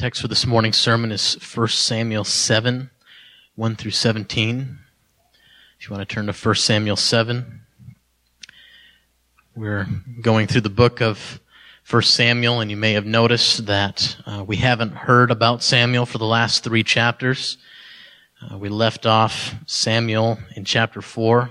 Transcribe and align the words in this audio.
text 0.00 0.22
for 0.22 0.28
this 0.28 0.46
morning's 0.46 0.78
sermon 0.78 1.12
is 1.12 1.34
1 1.54 1.68
Samuel 1.68 2.24
7, 2.24 2.88
1 3.54 3.76
through 3.76 3.90
17. 3.90 4.78
If 5.78 5.86
you 5.86 5.94
want 5.94 6.08
to 6.08 6.14
turn 6.14 6.24
to 6.24 6.32
1 6.32 6.54
Samuel 6.54 6.96
7, 6.96 7.60
we're 9.54 9.86
going 10.22 10.46
through 10.46 10.62
the 10.62 10.70
book 10.70 11.02
of 11.02 11.38
1 11.90 12.00
Samuel, 12.00 12.60
and 12.60 12.70
you 12.70 12.78
may 12.78 12.94
have 12.94 13.04
noticed 13.04 13.66
that 13.66 14.16
uh, 14.24 14.42
we 14.42 14.56
haven't 14.56 14.92
heard 14.92 15.30
about 15.30 15.62
Samuel 15.62 16.06
for 16.06 16.16
the 16.16 16.24
last 16.24 16.64
three 16.64 16.82
chapters. 16.82 17.58
Uh, 18.40 18.56
we 18.56 18.70
left 18.70 19.04
off 19.04 19.54
Samuel 19.66 20.38
in 20.56 20.64
chapter 20.64 21.02
4, 21.02 21.50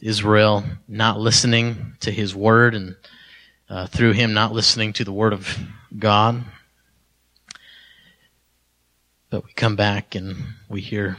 Israel 0.00 0.64
not 0.88 1.20
listening 1.20 1.94
to 2.00 2.10
his 2.10 2.34
word, 2.34 2.74
and 2.74 2.96
uh, 3.70 3.86
through 3.86 4.14
him 4.14 4.34
not 4.34 4.52
listening 4.52 4.92
to 4.94 5.04
the 5.04 5.12
word 5.12 5.32
of 5.32 5.56
God. 5.96 6.44
But 9.32 9.46
we 9.46 9.52
come 9.54 9.76
back 9.76 10.14
and 10.14 10.36
we 10.68 10.82
hear 10.82 11.16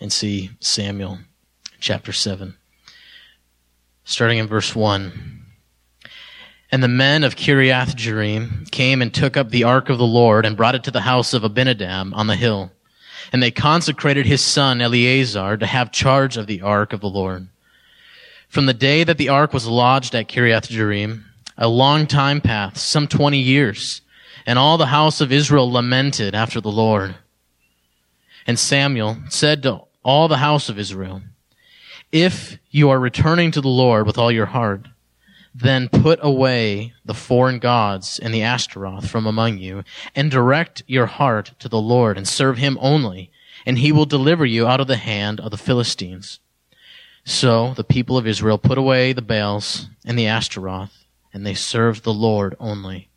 and 0.00 0.12
see 0.12 0.50
Samuel 0.58 1.20
chapter 1.78 2.12
7. 2.12 2.56
Starting 4.02 4.38
in 4.38 4.48
verse 4.48 4.74
1. 4.74 5.44
And 6.72 6.82
the 6.82 6.88
men 6.88 7.22
of 7.22 7.36
Kiriath 7.36 7.94
Jearim 7.94 8.68
came 8.72 9.00
and 9.00 9.14
took 9.14 9.36
up 9.36 9.50
the 9.50 9.62
ark 9.62 9.88
of 9.88 9.98
the 9.98 10.04
Lord 10.04 10.44
and 10.44 10.56
brought 10.56 10.74
it 10.74 10.82
to 10.82 10.90
the 10.90 11.02
house 11.02 11.32
of 11.32 11.44
Abinadab 11.44 12.12
on 12.14 12.26
the 12.26 12.34
hill. 12.34 12.72
And 13.32 13.40
they 13.40 13.52
consecrated 13.52 14.26
his 14.26 14.42
son 14.42 14.80
Eleazar 14.80 15.56
to 15.56 15.66
have 15.66 15.92
charge 15.92 16.36
of 16.36 16.48
the 16.48 16.62
ark 16.62 16.92
of 16.92 17.00
the 17.00 17.08
Lord. 17.08 17.46
From 18.48 18.66
the 18.66 18.74
day 18.74 19.04
that 19.04 19.18
the 19.18 19.28
ark 19.28 19.52
was 19.52 19.68
lodged 19.68 20.16
at 20.16 20.26
Kiriath 20.26 20.66
Jearim, 20.66 21.22
a 21.56 21.68
long 21.68 22.08
time 22.08 22.40
passed, 22.40 22.84
some 22.84 23.06
twenty 23.06 23.38
years, 23.38 24.02
and 24.46 24.58
all 24.58 24.78
the 24.78 24.86
house 24.86 25.20
of 25.20 25.32
Israel 25.32 25.70
lamented 25.70 26.34
after 26.34 26.60
the 26.60 26.70
Lord. 26.70 27.16
And 28.46 28.58
Samuel 28.58 29.18
said 29.28 29.62
to 29.62 29.82
all 30.02 30.28
the 30.28 30.38
house 30.38 30.68
of 30.68 30.78
Israel, 30.78 31.22
If 32.10 32.58
you 32.70 32.90
are 32.90 32.98
returning 32.98 33.50
to 33.52 33.60
the 33.60 33.68
Lord 33.68 34.06
with 34.06 34.18
all 34.18 34.32
your 34.32 34.46
heart, 34.46 34.86
then 35.54 35.88
put 35.88 36.18
away 36.22 36.94
the 37.04 37.14
foreign 37.14 37.58
gods 37.58 38.18
and 38.18 38.32
the 38.32 38.42
Ashtaroth 38.42 39.08
from 39.08 39.26
among 39.26 39.58
you, 39.58 39.82
and 40.14 40.30
direct 40.30 40.82
your 40.86 41.06
heart 41.06 41.52
to 41.58 41.68
the 41.68 41.80
Lord, 41.80 42.16
and 42.16 42.26
serve 42.26 42.58
him 42.58 42.78
only, 42.80 43.30
and 43.66 43.78
he 43.78 43.92
will 43.92 44.06
deliver 44.06 44.46
you 44.46 44.66
out 44.66 44.80
of 44.80 44.86
the 44.86 44.96
hand 44.96 45.40
of 45.40 45.50
the 45.50 45.58
Philistines. 45.58 46.38
So 47.24 47.74
the 47.74 47.84
people 47.84 48.16
of 48.16 48.26
Israel 48.26 48.58
put 48.58 48.78
away 48.78 49.12
the 49.12 49.22
Baals 49.22 49.88
and 50.04 50.18
the 50.18 50.26
Ashtaroth, 50.26 51.04
and 51.32 51.44
they 51.44 51.54
served 51.54 52.04
the 52.04 52.14
Lord 52.14 52.56
only. 52.58 53.09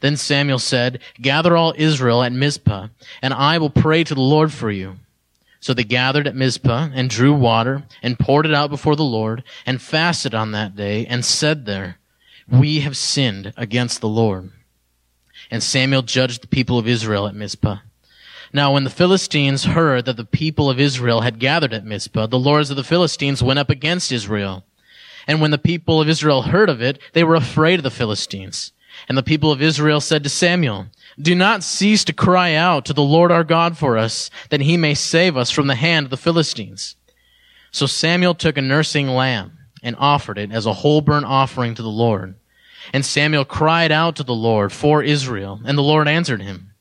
Then 0.00 0.16
Samuel 0.16 0.58
said, 0.58 1.00
Gather 1.20 1.56
all 1.56 1.74
Israel 1.76 2.22
at 2.22 2.32
Mizpah, 2.32 2.88
and 3.20 3.34
I 3.34 3.58
will 3.58 3.70
pray 3.70 4.04
to 4.04 4.14
the 4.14 4.20
Lord 4.20 4.52
for 4.52 4.70
you. 4.70 4.96
So 5.60 5.74
they 5.74 5.84
gathered 5.84 6.28
at 6.28 6.36
Mizpah 6.36 6.90
and 6.94 7.10
drew 7.10 7.34
water 7.34 7.82
and 8.02 8.18
poured 8.18 8.46
it 8.46 8.54
out 8.54 8.70
before 8.70 8.94
the 8.94 9.04
Lord 9.04 9.42
and 9.66 9.82
fasted 9.82 10.34
on 10.34 10.52
that 10.52 10.76
day 10.76 11.04
and 11.06 11.24
said 11.24 11.66
there, 11.66 11.98
We 12.48 12.80
have 12.80 12.96
sinned 12.96 13.52
against 13.56 14.00
the 14.00 14.08
Lord. 14.08 14.52
And 15.50 15.62
Samuel 15.62 16.02
judged 16.02 16.42
the 16.42 16.48
people 16.48 16.78
of 16.78 16.86
Israel 16.86 17.26
at 17.26 17.34
Mizpah. 17.34 17.78
Now 18.52 18.72
when 18.72 18.84
the 18.84 18.90
Philistines 18.90 19.64
heard 19.64 20.04
that 20.04 20.16
the 20.16 20.24
people 20.24 20.70
of 20.70 20.80
Israel 20.80 21.22
had 21.22 21.38
gathered 21.40 21.74
at 21.74 21.84
Mizpah, 21.84 22.26
the 22.26 22.38
lords 22.38 22.70
of 22.70 22.76
the 22.76 22.84
Philistines 22.84 23.42
went 23.42 23.58
up 23.58 23.68
against 23.68 24.12
Israel. 24.12 24.64
And 25.26 25.40
when 25.40 25.50
the 25.50 25.58
people 25.58 26.00
of 26.00 26.08
Israel 26.08 26.42
heard 26.42 26.70
of 26.70 26.80
it, 26.80 26.98
they 27.12 27.24
were 27.24 27.34
afraid 27.34 27.80
of 27.80 27.82
the 27.82 27.90
Philistines. 27.90 28.72
And 29.08 29.18
the 29.18 29.22
people 29.22 29.52
of 29.52 29.60
Israel 29.62 30.00
said 30.00 30.22
to 30.24 30.30
Samuel, 30.30 30.86
Do 31.20 31.34
not 31.34 31.62
cease 31.62 32.04
to 32.04 32.12
cry 32.12 32.54
out 32.54 32.84
to 32.86 32.92
the 32.92 33.02
Lord 33.02 33.30
our 33.30 33.44
God 33.44 33.76
for 33.76 33.98
us, 33.98 34.30
that 34.50 34.62
he 34.62 34.76
may 34.76 34.94
save 34.94 35.36
us 35.36 35.50
from 35.50 35.66
the 35.66 35.74
hand 35.74 36.06
of 36.06 36.10
the 36.10 36.16
Philistines. 36.16 36.96
So 37.70 37.86
Samuel 37.86 38.34
took 38.34 38.56
a 38.56 38.62
nursing 38.62 39.08
lamb 39.08 39.58
and 39.82 39.94
offered 39.98 40.38
it 40.38 40.50
as 40.50 40.66
a 40.66 40.72
whole 40.72 41.00
burnt 41.00 41.26
offering 41.26 41.74
to 41.74 41.82
the 41.82 41.88
Lord. 41.88 42.34
And 42.92 43.04
Samuel 43.04 43.44
cried 43.44 43.92
out 43.92 44.16
to 44.16 44.22
the 44.22 44.34
Lord 44.34 44.72
for 44.72 45.02
Israel, 45.02 45.60
and 45.64 45.76
the 45.76 45.82
Lord 45.82 46.08
answered 46.08 46.42
him. 46.42 46.72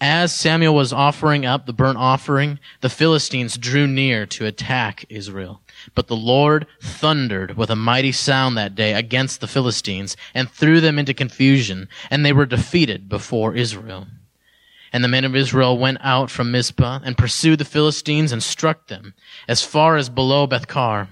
As 0.00 0.34
Samuel 0.34 0.74
was 0.74 0.92
offering 0.92 1.46
up 1.46 1.64
the 1.64 1.72
burnt 1.72 1.96
offering, 1.96 2.58
the 2.80 2.90
Philistines 2.90 3.56
drew 3.56 3.86
near 3.86 4.26
to 4.26 4.44
attack 4.44 5.06
Israel. 5.08 5.62
But 5.94 6.08
the 6.08 6.16
Lord 6.16 6.66
thundered 6.80 7.56
with 7.56 7.70
a 7.70 7.76
mighty 7.76 8.12
sound 8.12 8.56
that 8.56 8.74
day 8.74 8.94
against 8.94 9.40
the 9.40 9.46
Philistines 9.46 10.16
and 10.34 10.50
threw 10.50 10.80
them 10.80 10.98
into 10.98 11.14
confusion, 11.14 11.88
and 12.10 12.24
they 12.24 12.32
were 12.32 12.46
defeated 12.46 13.08
before 13.08 13.54
Israel. 13.54 14.06
And 14.92 15.04
the 15.04 15.08
men 15.08 15.24
of 15.24 15.36
Israel 15.36 15.78
went 15.78 15.98
out 16.00 16.30
from 16.30 16.50
Mizpah 16.50 17.00
and 17.04 17.18
pursued 17.18 17.58
the 17.58 17.64
Philistines 17.64 18.32
and 18.32 18.42
struck 18.42 18.88
them 18.88 19.14
as 19.46 19.62
far 19.62 19.96
as 19.96 20.08
below 20.08 20.46
Bethkar. 20.46 21.08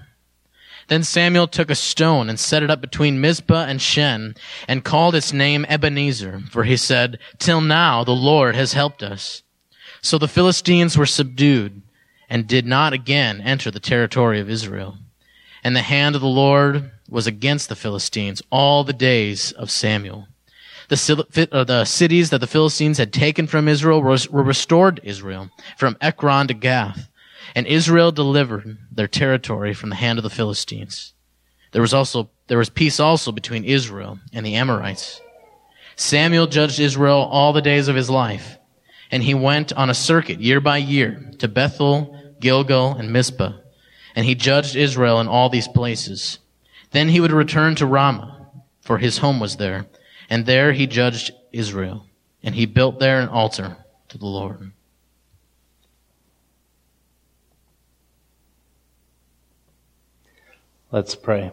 Then 0.87 1.03
Samuel 1.03 1.47
took 1.47 1.69
a 1.69 1.75
stone 1.75 2.29
and 2.29 2.39
set 2.39 2.61
it 2.61 2.69
up 2.69 2.79
between 2.79 3.21
Mizpah 3.21 3.65
and 3.65 3.81
Shen 3.81 4.35
and 4.67 4.83
called 4.83 5.15
its 5.15 5.33
name 5.33 5.65
Ebenezer, 5.67 6.43
for 6.51 6.63
he 6.63 6.77
said, 6.77 7.17
Till 7.39 7.61
now 7.61 8.03
the 8.03 8.11
Lord 8.11 8.55
has 8.55 8.73
helped 8.73 9.01
us. 9.01 9.41
So 10.01 10.17
the 10.17 10.27
Philistines 10.27 10.97
were 10.97 11.07
subdued 11.07 11.81
and 12.29 12.47
did 12.47 12.65
not 12.65 12.93
again 12.93 13.41
enter 13.41 13.71
the 13.71 13.79
territory 13.79 14.39
of 14.39 14.49
Israel. 14.49 14.97
And 15.63 15.75
the 15.75 15.81
hand 15.81 16.15
of 16.15 16.21
the 16.21 16.27
Lord 16.27 16.91
was 17.09 17.27
against 17.27 17.69
the 17.69 17.75
Philistines 17.75 18.41
all 18.51 18.83
the 18.83 18.93
days 18.93 19.51
of 19.51 19.71
Samuel. 19.71 20.27
The, 20.87 21.47
uh, 21.51 21.63
the 21.63 21.85
cities 21.85 22.29
that 22.29 22.39
the 22.39 22.47
Philistines 22.47 22.99
had 22.99 23.11
taken 23.11 23.47
from 23.47 23.67
Israel 23.67 24.01
were, 24.01 24.17
were 24.29 24.43
restored 24.43 24.97
to 24.97 25.07
Israel, 25.07 25.49
from 25.77 25.97
Ekron 26.01 26.47
to 26.47 26.53
Gath. 26.53 27.09
And 27.55 27.65
Israel 27.65 28.11
delivered 28.11 28.77
their 28.91 29.07
territory 29.07 29.73
from 29.73 29.89
the 29.89 29.95
hand 29.95 30.19
of 30.19 30.23
the 30.23 30.29
Philistines. 30.29 31.13
There 31.71 31.81
was 31.81 31.93
also, 31.93 32.29
there 32.47 32.57
was 32.57 32.69
peace 32.69 32.99
also 32.99 33.31
between 33.31 33.63
Israel 33.63 34.19
and 34.31 34.45
the 34.45 34.55
Amorites. 34.55 35.21
Samuel 35.95 36.47
judged 36.47 36.79
Israel 36.79 37.27
all 37.31 37.53
the 37.53 37.61
days 37.61 37.87
of 37.87 37.95
his 37.95 38.09
life 38.09 38.57
and 39.11 39.23
he 39.23 39.33
went 39.33 39.73
on 39.73 39.89
a 39.89 39.93
circuit 39.93 40.39
year 40.39 40.59
by 40.59 40.77
year 40.77 41.31
to 41.39 41.47
Bethel, 41.47 42.35
Gilgal, 42.39 42.95
and 42.95 43.11
Mizpah, 43.11 43.53
and 44.15 44.25
he 44.25 44.35
judged 44.35 44.75
Israel 44.75 45.19
in 45.19 45.27
all 45.27 45.49
these 45.49 45.67
places. 45.67 46.39
Then 46.91 47.09
he 47.09 47.19
would 47.19 47.31
return 47.31 47.75
to 47.75 47.85
Ramah, 47.85 48.49
for 48.81 48.97
his 48.97 49.19
home 49.19 49.39
was 49.39 49.57
there, 49.57 49.87
and 50.29 50.45
there 50.45 50.73
he 50.73 50.87
judged 50.87 51.31
Israel, 51.51 52.05
and 52.43 52.55
he 52.55 52.65
built 52.65 52.99
there 52.99 53.19
an 53.19 53.29
altar 53.29 53.77
to 54.09 54.17
the 54.17 54.25
Lord. 54.25 54.71
Let's 60.91 61.15
pray. 61.15 61.51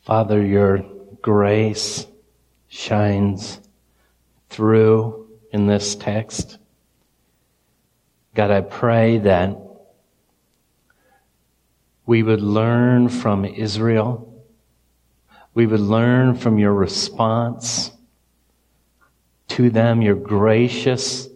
Father, 0.00 0.44
your 0.44 0.84
grace 1.20 2.06
shines 2.68 3.60
through 4.50 5.28
in 5.52 5.66
this 5.66 5.96
text. 5.96 6.58
God, 8.34 8.50
I 8.50 8.60
pray 8.60 9.18
that 9.18 9.56
we 12.06 12.22
would 12.22 12.40
learn 12.40 13.08
from 13.08 13.44
Israel. 13.44 14.42
We 15.54 15.66
would 15.66 15.80
learn 15.80 16.36
from 16.36 16.58
your 16.58 16.72
response 16.72 17.90
to 19.48 19.70
them, 19.70 20.02
your 20.02 20.14
gracious 20.14 21.28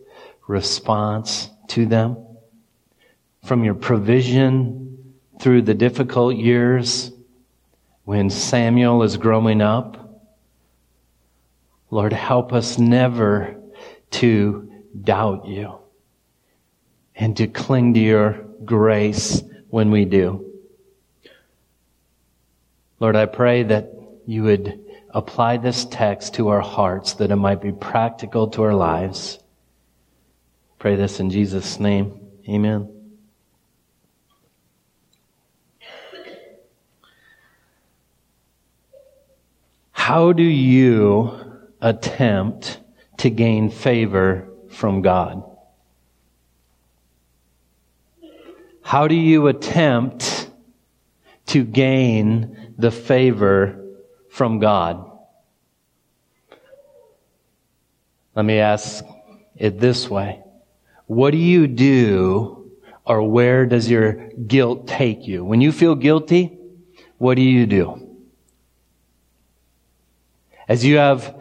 response 0.46 1.50
to 1.68 1.86
them, 1.86 2.16
from 3.44 3.64
your 3.64 3.74
provision 3.74 5.14
through 5.40 5.62
the 5.62 5.74
difficult 5.74 6.36
years 6.36 7.10
when 8.04 8.30
Samuel 8.30 9.02
is 9.02 9.16
growing 9.16 9.60
up 9.60 10.01
Lord, 11.92 12.14
help 12.14 12.54
us 12.54 12.78
never 12.78 13.54
to 14.12 14.72
doubt 14.98 15.46
you 15.46 15.74
and 17.14 17.36
to 17.36 17.46
cling 17.46 17.92
to 17.92 18.00
your 18.00 18.32
grace 18.64 19.42
when 19.68 19.90
we 19.90 20.06
do. 20.06 20.50
Lord, 22.98 23.14
I 23.14 23.26
pray 23.26 23.64
that 23.64 23.92
you 24.24 24.42
would 24.44 24.82
apply 25.10 25.58
this 25.58 25.84
text 25.84 26.36
to 26.36 26.48
our 26.48 26.62
hearts 26.62 27.12
that 27.14 27.30
it 27.30 27.36
might 27.36 27.60
be 27.60 27.72
practical 27.72 28.48
to 28.48 28.62
our 28.62 28.74
lives. 28.74 29.38
Pray 30.78 30.96
this 30.96 31.20
in 31.20 31.28
Jesus' 31.28 31.78
name. 31.78 32.18
Amen. 32.48 32.88
How 39.90 40.32
do 40.32 40.42
you 40.42 41.41
attempt 41.82 42.80
to 43.18 43.28
gain 43.28 43.68
favor 43.68 44.48
from 44.70 45.02
God? 45.02 45.42
How 48.82 49.08
do 49.08 49.14
you 49.14 49.48
attempt 49.48 50.50
to 51.46 51.64
gain 51.64 52.74
the 52.78 52.90
favor 52.90 53.84
from 54.30 54.58
God? 54.58 55.10
Let 58.34 58.44
me 58.44 58.58
ask 58.58 59.04
it 59.56 59.78
this 59.78 60.08
way. 60.08 60.42
What 61.06 61.32
do 61.32 61.36
you 61.36 61.66
do 61.66 62.70
or 63.04 63.22
where 63.22 63.66
does 63.66 63.90
your 63.90 64.28
guilt 64.46 64.86
take 64.86 65.26
you? 65.26 65.44
When 65.44 65.60
you 65.60 65.72
feel 65.72 65.94
guilty, 65.94 66.58
what 67.18 67.34
do 67.34 67.42
you 67.42 67.66
do? 67.66 68.08
As 70.68 70.84
you 70.84 70.96
have 70.96 71.34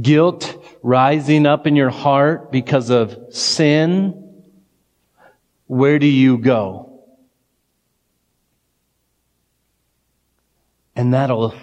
guilt 0.00 0.62
rising 0.82 1.46
up 1.46 1.66
in 1.66 1.76
your 1.76 1.90
heart 1.90 2.52
because 2.52 2.90
of 2.90 3.16
sin, 3.30 4.42
where 5.66 5.98
do 5.98 6.06
you 6.06 6.38
go? 6.38 7.02
And 10.94 11.12
that'll, 11.12 11.54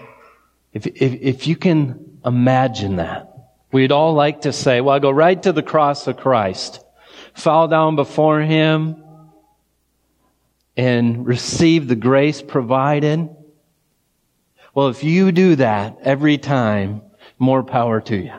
if, 0.74 0.86
if, 0.86 1.14
if 1.14 1.48
you 1.48 1.56
can 1.56 2.20
imagine 2.24 2.98
that, 2.98 3.32
we'd 3.72 3.92
all 3.92 4.14
like 4.14 4.42
to 4.42 4.54
say, 4.54 4.82
well, 4.82 4.96
I 4.96 5.00
go 5.00 5.10
right 5.10 5.42
to 5.44 5.52
the 5.52 5.64
cross 5.64 6.08
of 6.08 6.18
Christ, 6.18 6.84
fall 7.34 7.68
down 7.68 7.96
before 7.96 8.42
Him, 8.42 9.04
and 10.78 11.26
receive 11.26 11.88
the 11.88 11.96
grace 11.96 12.42
provided. 12.42 13.30
Well, 14.74 14.90
if 14.90 15.04
you 15.04 15.32
do 15.32 15.56
that 15.58 15.98
every 16.02 16.38
time, 16.38 17.02
more 17.44 17.64
power 17.64 18.02
to 18.02 18.16
you. 18.16 18.34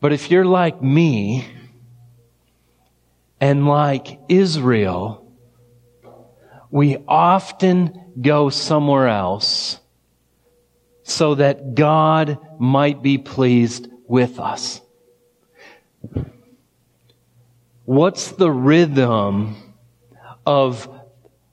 But 0.00 0.12
if 0.12 0.30
you're 0.30 0.44
like 0.44 0.82
me 0.82 1.46
and 3.40 3.66
like 3.68 4.18
Israel, 4.28 5.32
we 6.70 6.96
often 7.06 8.14
go 8.20 8.48
somewhere 8.48 9.08
else 9.08 9.78
so 11.02 11.34
that 11.34 11.74
God 11.74 12.38
might 12.58 13.02
be 13.02 13.18
pleased 13.18 13.88
with 14.06 14.40
us. 14.40 14.80
What's 17.84 18.32
the 18.32 18.50
rhythm 18.50 19.56
of 20.46 20.88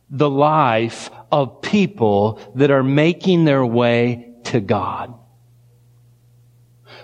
the 0.09 0.29
life 0.29 1.09
of 1.31 1.61
people 1.61 2.39
that 2.55 2.71
are 2.71 2.83
making 2.83 3.45
their 3.45 3.65
way 3.65 4.33
to 4.45 4.59
God? 4.59 5.18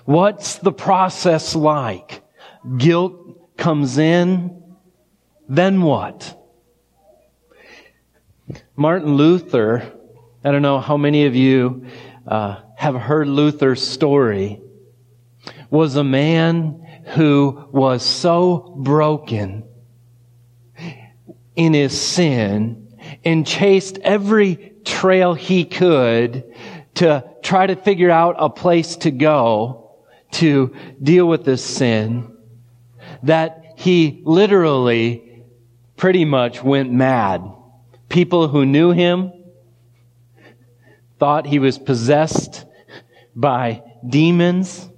What's 0.06 0.60
the 0.60 0.72
process 0.72 1.56
like? 1.56 2.22
Guilt 2.78 3.58
comes 3.58 3.98
in, 3.98 4.64
then 5.50 5.82
what? 5.82 6.40
Martin 8.76 9.16
Luther, 9.16 9.92
I 10.44 10.52
don't 10.52 10.62
know 10.62 10.80
how 10.80 10.96
many 10.96 11.26
of 11.26 11.36
you 11.36 11.88
uh, 12.28 12.62
have 12.78 12.96
heard 12.96 13.28
Luther's 13.28 13.86
story, 13.86 14.62
was 15.72 15.96
a 15.96 16.04
man 16.04 16.86
who 17.16 17.68
was 17.72 18.04
so 18.06 18.76
broken 18.78 19.64
in 21.56 21.74
his 21.74 22.00
sin 22.00 22.96
and 23.24 23.46
chased 23.46 23.98
every 24.00 24.74
trail 24.84 25.34
he 25.34 25.66
could 25.66 26.44
to 26.96 27.24
try 27.42 27.66
to 27.66 27.76
figure 27.76 28.12
out 28.12 28.36
a 28.38 28.50
place 28.50 28.98
to 28.98 29.10
go 29.10 29.85
to 30.36 30.76
deal 31.02 31.28
with 31.28 31.46
this 31.46 31.64
sin 31.64 32.36
that 33.24 33.74
he 33.78 34.22
literally 34.24 35.44
pretty 35.98 36.26
much 36.26 36.64
went 36.64 36.92
mad. 36.92 37.44
People 38.10 38.48
who 38.48 38.66
knew 38.66 38.92
him 38.92 39.32
thought 41.20 41.46
he 41.46 41.60
was 41.60 41.78
possessed 41.78 42.66
by 43.36 43.84
demons. 44.08 44.90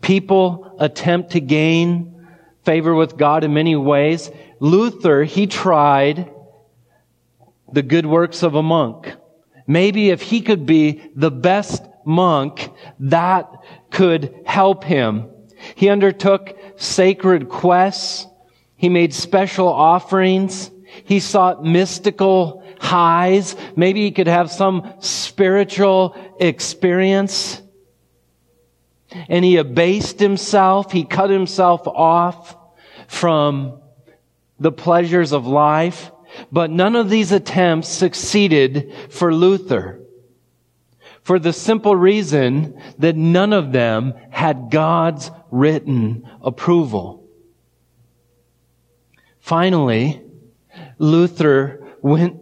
People 0.00 0.76
attempt 0.78 1.32
to 1.32 1.40
gain 1.40 2.26
favor 2.64 2.94
with 2.94 3.16
God 3.16 3.44
in 3.44 3.54
many 3.54 3.76
ways. 3.76 4.30
Luther, 4.60 5.24
he 5.24 5.46
tried 5.46 6.30
the 7.72 7.82
good 7.82 8.06
works 8.06 8.42
of 8.42 8.54
a 8.54 8.62
monk. 8.62 9.12
Maybe 9.66 10.10
if 10.10 10.22
he 10.22 10.40
could 10.40 10.66
be 10.66 11.02
the 11.14 11.30
best 11.30 11.82
monk, 12.04 12.70
that 13.00 13.50
could 13.90 14.34
help 14.44 14.84
him. 14.84 15.28
He 15.74 15.88
undertook 15.88 16.56
sacred 16.76 17.48
quests. 17.48 18.26
He 18.76 18.88
made 18.88 19.14
special 19.14 19.68
offerings. 19.68 20.70
He 21.04 21.20
sought 21.20 21.64
mystical 21.64 22.64
highs. 22.80 23.56
Maybe 23.76 24.02
he 24.02 24.10
could 24.10 24.26
have 24.26 24.50
some 24.50 24.94
spiritual 24.98 26.16
experience. 26.40 27.62
And 29.28 29.44
he 29.44 29.56
abased 29.56 30.18
himself. 30.18 30.90
He 30.90 31.04
cut 31.04 31.30
himself 31.30 31.86
off 31.86 32.56
from 33.06 33.80
the 34.58 34.72
pleasures 34.72 35.32
of 35.32 35.46
life. 35.46 36.10
But 36.50 36.70
none 36.70 36.96
of 36.96 37.10
these 37.10 37.30
attempts 37.30 37.88
succeeded 37.88 38.92
for 39.10 39.34
Luther. 39.34 40.01
For 41.22 41.38
the 41.38 41.52
simple 41.52 41.94
reason 41.94 42.80
that 42.98 43.16
none 43.16 43.52
of 43.52 43.72
them 43.72 44.14
had 44.30 44.70
God's 44.70 45.30
written 45.50 46.28
approval. 46.42 47.28
Finally, 49.38 50.20
Luther 50.98 51.86
went 52.00 52.40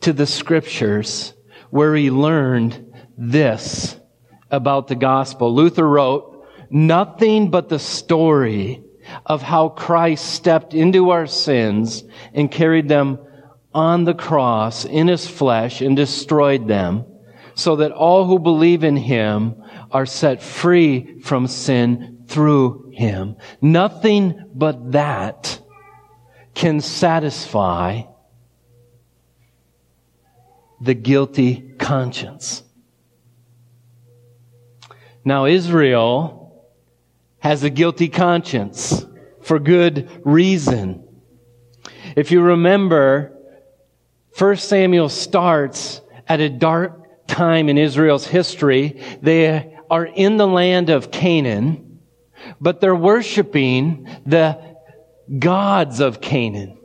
to 0.00 0.12
the 0.12 0.26
scriptures 0.26 1.34
where 1.70 1.94
he 1.94 2.10
learned 2.10 2.94
this 3.18 3.96
about 4.50 4.88
the 4.88 4.94
gospel. 4.94 5.54
Luther 5.54 5.86
wrote, 5.86 6.46
nothing 6.70 7.50
but 7.50 7.68
the 7.68 7.78
story 7.78 8.82
of 9.26 9.42
how 9.42 9.68
Christ 9.68 10.24
stepped 10.24 10.74
into 10.74 11.10
our 11.10 11.26
sins 11.26 12.04
and 12.32 12.50
carried 12.50 12.88
them 12.88 13.18
on 13.74 14.04
the 14.04 14.14
cross 14.14 14.84
in 14.84 15.08
his 15.08 15.26
flesh 15.26 15.80
and 15.80 15.96
destroyed 15.96 16.66
them 16.68 17.04
so 17.54 17.76
that 17.76 17.92
all 17.92 18.26
who 18.26 18.38
believe 18.38 18.84
in 18.84 18.96
him 18.96 19.62
are 19.90 20.06
set 20.06 20.42
free 20.42 21.20
from 21.20 21.46
sin 21.46 22.24
through 22.26 22.90
him. 22.94 23.36
Nothing 23.60 24.50
but 24.54 24.92
that 24.92 25.60
can 26.54 26.80
satisfy 26.80 28.02
the 30.80 30.94
guilty 30.94 31.74
conscience. 31.78 32.62
Now 35.24 35.46
Israel 35.46 36.68
has 37.38 37.62
a 37.64 37.70
guilty 37.70 38.08
conscience 38.08 39.06
for 39.42 39.58
good 39.58 40.08
reason. 40.24 41.06
If 42.16 42.30
you 42.30 42.40
remember, 42.40 43.36
1 44.38 44.56
Samuel 44.56 45.08
starts 45.08 46.00
at 46.28 46.40
a 46.40 46.48
dark 46.48 47.01
time 47.32 47.68
in 47.68 47.78
Israel's 47.78 48.26
history. 48.26 49.02
They 49.20 49.74
are 49.90 50.06
in 50.06 50.36
the 50.36 50.46
land 50.46 50.90
of 50.90 51.10
Canaan, 51.10 52.00
but 52.60 52.80
they're 52.80 52.94
worshiping 52.94 54.08
the 54.24 54.58
gods 55.38 56.00
of 56.00 56.20
Canaan. 56.20 56.78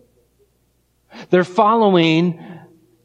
They're 1.29 1.43
following 1.43 2.43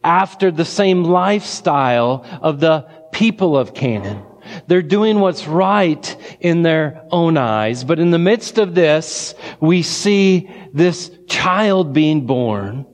after 0.05 0.51
the 0.51 0.65
same 0.65 1.05
lifestyle 1.05 2.27
of 2.41 2.61
the 2.61 2.89
people 3.13 3.57
of 3.57 3.75
Canaan. 3.75 4.25
They're 4.67 4.83
doing 4.83 5.21
what's 5.21 5.47
right 5.47 6.17
in 6.41 6.63
their 6.63 7.05
own 7.11 7.37
eyes. 7.37 7.85
But 7.85 7.99
in 7.99 8.11
the 8.11 8.19
midst 8.19 8.59
of 8.59 8.75
this, 8.75 9.35
we 9.61 9.83
see 9.83 10.51
this 10.73 11.11
child 11.29 11.93
being 11.93 12.27
born. 12.27 12.87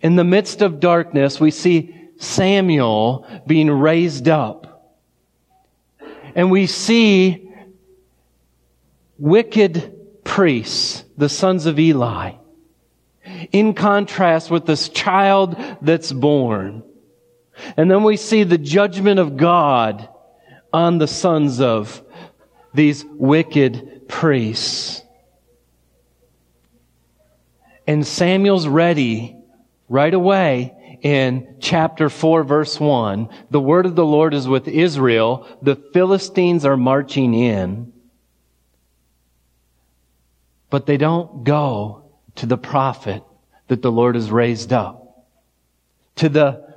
In 0.00 0.16
the 0.16 0.24
midst 0.24 0.62
of 0.62 0.80
darkness, 0.80 1.40
we 1.40 1.50
see 1.50 1.99
Samuel 2.20 3.26
being 3.46 3.70
raised 3.70 4.28
up. 4.28 4.92
And 6.34 6.50
we 6.50 6.66
see 6.66 7.50
wicked 9.18 10.22
priests, 10.22 11.02
the 11.16 11.30
sons 11.30 11.64
of 11.64 11.78
Eli, 11.78 12.34
in 13.52 13.72
contrast 13.72 14.50
with 14.50 14.66
this 14.66 14.90
child 14.90 15.56
that's 15.80 16.12
born. 16.12 16.82
And 17.78 17.90
then 17.90 18.04
we 18.04 18.18
see 18.18 18.44
the 18.44 18.58
judgment 18.58 19.18
of 19.18 19.38
God 19.38 20.06
on 20.74 20.98
the 20.98 21.08
sons 21.08 21.60
of 21.60 22.02
these 22.74 23.02
wicked 23.04 24.08
priests. 24.08 25.02
And 27.86 28.06
Samuel's 28.06 28.68
ready 28.68 29.36
right 29.88 30.12
away 30.12 30.74
in 31.02 31.56
chapter 31.60 32.08
4 32.08 32.44
verse 32.44 32.78
1. 32.78 33.28
The 33.50 33.60
word 33.60 33.86
of 33.86 33.94
the 33.94 34.04
Lord 34.04 34.34
is 34.34 34.48
with 34.48 34.68
Israel. 34.68 35.46
The 35.62 35.76
Philistines 35.76 36.64
are 36.64 36.76
marching 36.76 37.34
in. 37.34 37.92
But 40.68 40.86
they 40.86 40.96
don't 40.96 41.44
go 41.44 42.04
to 42.36 42.46
the 42.46 42.58
prophet 42.58 43.22
that 43.68 43.82
the 43.82 43.92
Lord 43.92 44.14
has 44.14 44.30
raised 44.30 44.72
up, 44.72 45.26
to 46.16 46.28
the 46.28 46.76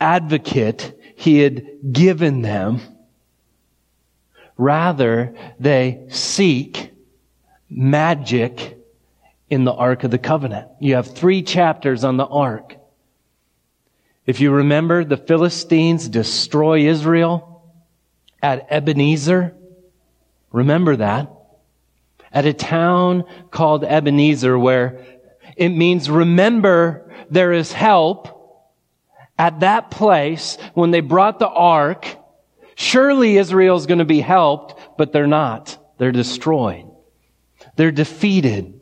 advocate 0.00 0.98
he 1.16 1.40
had 1.40 1.92
given 1.92 2.42
them 2.42 2.80
Rather, 4.60 5.34
they 5.58 6.04
seek 6.10 6.92
magic 7.70 8.76
in 9.48 9.64
the 9.64 9.72
Ark 9.72 10.04
of 10.04 10.10
the 10.10 10.18
Covenant. 10.18 10.68
You 10.80 10.96
have 10.96 11.14
three 11.14 11.42
chapters 11.42 12.04
on 12.04 12.18
the 12.18 12.26
Ark. 12.26 12.76
If 14.30 14.38
you 14.38 14.52
remember, 14.52 15.02
the 15.02 15.16
Philistines 15.16 16.08
destroy 16.08 16.86
Israel 16.86 17.64
at 18.40 18.64
Ebenezer. 18.70 19.56
Remember 20.52 20.94
that. 20.94 21.32
At 22.30 22.46
a 22.46 22.52
town 22.52 23.24
called 23.50 23.82
Ebenezer 23.82 24.56
where 24.56 25.04
it 25.56 25.70
means 25.70 26.08
remember 26.08 27.12
there 27.28 27.52
is 27.52 27.72
help. 27.72 28.62
At 29.36 29.58
that 29.60 29.90
place, 29.90 30.58
when 30.74 30.92
they 30.92 31.00
brought 31.00 31.40
the 31.40 31.48
ark, 31.48 32.06
surely 32.76 33.36
Israel's 33.36 33.86
going 33.86 33.98
to 33.98 34.04
be 34.04 34.20
helped, 34.20 34.96
but 34.96 35.12
they're 35.12 35.26
not. 35.26 35.76
They're 35.98 36.12
destroyed. 36.12 36.88
They're 37.74 37.90
defeated. 37.90 38.78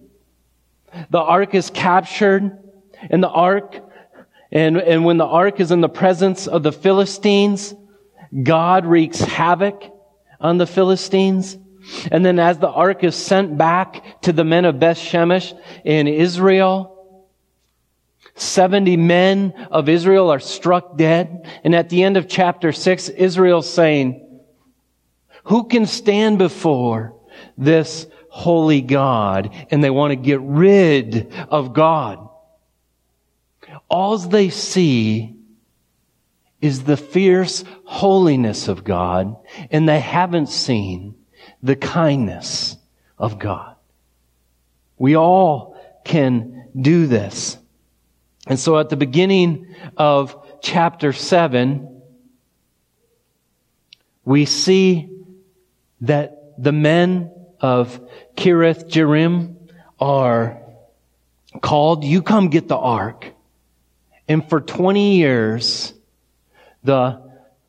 The 1.09 1.21
ark 1.21 1.55
is 1.55 1.71
captured 1.71 2.59
and 3.00 3.23
the 3.23 3.31
ark, 3.31 3.88
and, 4.50 4.78
and 4.78 5.05
when 5.05 5.19
the 5.19 5.26
ark 5.26 5.61
is 5.61 5.71
in 5.71 5.81
the 5.81 5.88
presence 5.88 6.47
of 6.47 6.62
the 6.62 6.73
Philistines, 6.73 7.75
God 8.43 8.87
wreaks 8.87 9.21
havoc 9.21 9.83
on 10.40 10.59
the 10.59 10.67
Philistines. 10.67 11.57
And 12.11 12.25
then 12.25 12.38
as 12.38 12.59
the 12.59 12.69
ark 12.69 13.05
is 13.05 13.14
sent 13.14 13.57
back 13.57 14.23
to 14.23 14.33
the 14.33 14.45
men 14.45 14.64
of 14.64 14.78
Beth 14.78 14.99
Shemesh 14.99 15.59
in 15.85 16.07
Israel, 16.07 16.95
70 18.35 18.97
men 18.97 19.52
of 19.71 19.88
Israel 19.88 20.31
are 20.31 20.40
struck 20.40 20.97
dead. 20.97 21.49
And 21.64 21.75
at 21.75 21.88
the 21.88 22.02
end 22.02 22.17
of 22.17 22.28
chapter 22.28 22.73
6, 22.73 23.09
Israel's 23.11 23.73
saying, 23.73 24.28
who 25.49 25.64
can 25.64 25.87
stand 25.87 26.38
before 26.38 27.14
this 27.57 28.07
holy 28.28 28.83
God? 28.83 29.50
And 29.71 29.83
they 29.83 29.88
want 29.88 30.11
to 30.11 30.17
get 30.17 30.40
rid 30.43 31.33
of 31.49 31.73
God. 31.73 32.28
All 33.88 34.18
they 34.18 34.50
see 34.50 35.35
is 36.61 36.85
the 36.85 36.97
fierce 36.97 37.64
holiness 37.85 38.68
of 38.68 38.85
God, 38.85 39.37
and 39.71 39.88
they 39.88 40.00
haven't 40.00 40.49
seen 40.49 41.14
the 41.62 41.76
kindness 41.76 42.76
of 43.16 43.38
God. 43.38 43.76
We 44.99 45.16
all 45.16 45.80
can 46.04 46.68
do 46.78 47.07
this. 47.07 47.57
And 48.47 48.59
so 48.59 48.78
at 48.78 48.88
the 48.88 48.97
beginning 48.97 49.75
of 49.97 50.37
chapter 50.61 51.12
7, 51.12 52.02
we 54.25 54.45
see 54.45 55.11
that 56.00 56.54
the 56.59 56.73
men 56.73 57.30
of 57.61 58.00
Kiriath 58.37 58.88
Jearim 58.90 59.57
are 60.00 60.61
called, 61.61 62.04
you 62.04 62.23
come 62.23 62.49
get 62.49 62.68
the 62.68 62.76
ark. 62.76 63.33
And 64.29 64.49
for 64.49 64.61
20 64.61 65.17
years, 65.17 65.95
the 66.85 67.23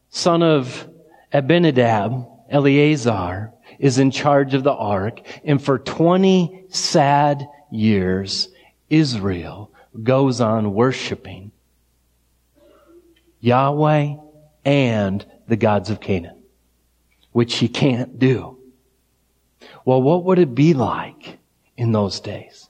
son 0.09 0.43
of 0.43 0.87
Abinadab, 1.31 2.27
Eleazar, 2.49 3.53
is 3.79 3.97
in 3.97 4.11
charge 4.11 4.53
of 4.53 4.63
the 4.63 4.73
ark. 4.73 5.21
And 5.45 5.63
for 5.63 5.79
20 5.79 6.65
sad 6.69 7.47
years, 7.71 8.49
Israel 8.89 9.71
goes 10.03 10.41
on 10.41 10.73
worshiping 10.73 11.51
Yahweh 13.39 14.15
and 14.65 15.25
the 15.47 15.55
gods 15.55 15.89
of 15.89 16.01
Canaan, 16.01 16.43
which 17.31 17.55
he 17.55 17.69
can't 17.69 18.19
do. 18.19 18.57
Well, 19.85 20.01
what 20.01 20.25
would 20.25 20.39
it 20.39 20.53
be 20.53 20.73
like 20.73 21.39
in 21.77 21.93
those 21.93 22.19
days? 22.19 22.69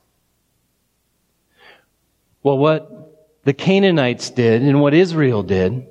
Well, 2.43 2.57
what 2.57 2.98
the 3.49 3.53
Canaanites 3.53 4.29
did 4.29 4.61
and 4.61 4.79
what 4.79 4.93
Israel 4.93 5.41
did 5.41 5.87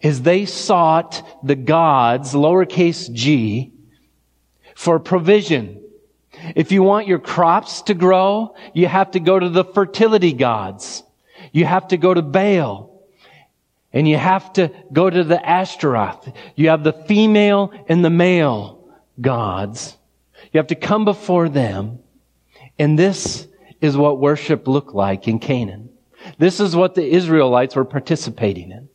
is 0.00 0.22
they 0.22 0.46
sought 0.46 1.28
the 1.42 1.56
gods, 1.56 2.34
lowercase 2.34 3.12
g, 3.12 3.72
for 4.76 5.00
provision. 5.00 5.82
If 6.54 6.70
you 6.70 6.84
want 6.84 7.08
your 7.08 7.18
crops 7.18 7.82
to 7.82 7.94
grow, 7.94 8.54
you 8.74 8.86
have 8.86 9.10
to 9.10 9.18
go 9.18 9.40
to 9.40 9.48
the 9.48 9.64
fertility 9.64 10.32
gods. 10.32 11.02
You 11.50 11.64
have 11.64 11.88
to 11.88 11.96
go 11.96 12.14
to 12.14 12.22
Baal. 12.22 13.02
And 13.92 14.06
you 14.06 14.16
have 14.16 14.52
to 14.52 14.70
go 14.92 15.10
to 15.10 15.24
the 15.24 15.44
Ashtaroth. 15.44 16.32
You 16.54 16.68
have 16.68 16.84
the 16.84 16.92
female 16.92 17.72
and 17.88 18.04
the 18.04 18.10
male 18.10 18.88
gods. 19.20 19.96
You 20.52 20.58
have 20.58 20.68
to 20.68 20.76
come 20.76 21.04
before 21.04 21.48
them. 21.48 21.98
And 22.78 22.96
this 22.96 23.48
is 23.80 23.96
what 23.96 24.20
worship 24.20 24.68
looked 24.68 24.94
like 24.94 25.26
in 25.26 25.40
Canaan. 25.40 25.87
This 26.38 26.60
is 26.60 26.76
what 26.76 26.94
the 26.94 27.06
Israelites 27.06 27.74
were 27.74 27.84
participating 27.84 28.70
in. 28.70 28.88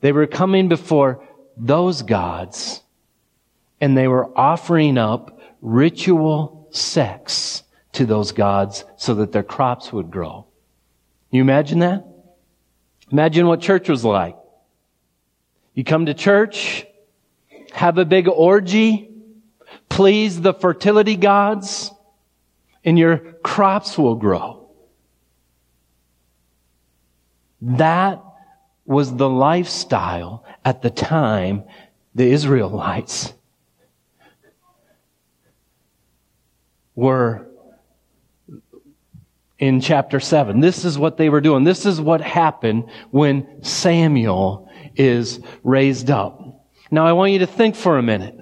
They 0.00 0.12
were 0.12 0.26
coming 0.26 0.68
before 0.68 1.24
those 1.56 2.02
gods 2.02 2.82
and 3.80 3.96
they 3.96 4.08
were 4.08 4.36
offering 4.38 4.98
up 4.98 5.40
ritual 5.60 6.68
sex 6.70 7.62
to 7.92 8.06
those 8.06 8.32
gods 8.32 8.84
so 8.96 9.14
that 9.14 9.32
their 9.32 9.42
crops 9.42 9.92
would 9.92 10.10
grow. 10.10 10.46
You 11.30 11.40
imagine 11.40 11.78
that? 11.80 12.06
Imagine 13.10 13.46
what 13.46 13.60
church 13.60 13.88
was 13.88 14.04
like. 14.04 14.36
You 15.74 15.84
come 15.84 16.06
to 16.06 16.14
church, 16.14 16.86
have 17.72 17.98
a 17.98 18.04
big 18.04 18.28
orgy, 18.28 19.10
please 19.88 20.40
the 20.40 20.54
fertility 20.54 21.16
gods, 21.16 21.90
and 22.84 22.98
your 22.98 23.18
crops 23.42 23.98
will 23.98 24.14
grow. 24.14 24.55
That 27.60 28.22
was 28.84 29.16
the 29.16 29.28
lifestyle 29.28 30.44
at 30.64 30.82
the 30.82 30.90
time 30.90 31.64
the 32.14 32.30
Israelites 32.30 33.34
were 36.94 37.46
in 39.58 39.80
chapter 39.80 40.20
7. 40.20 40.60
This 40.60 40.84
is 40.84 40.98
what 40.98 41.16
they 41.16 41.28
were 41.28 41.40
doing. 41.40 41.64
This 41.64 41.86
is 41.86 42.00
what 42.00 42.20
happened 42.20 42.90
when 43.10 43.62
Samuel 43.62 44.70
is 44.94 45.40
raised 45.62 46.10
up. 46.10 46.66
Now 46.90 47.06
I 47.06 47.12
want 47.12 47.32
you 47.32 47.40
to 47.40 47.46
think 47.46 47.74
for 47.74 47.98
a 47.98 48.02
minute. 48.02 48.38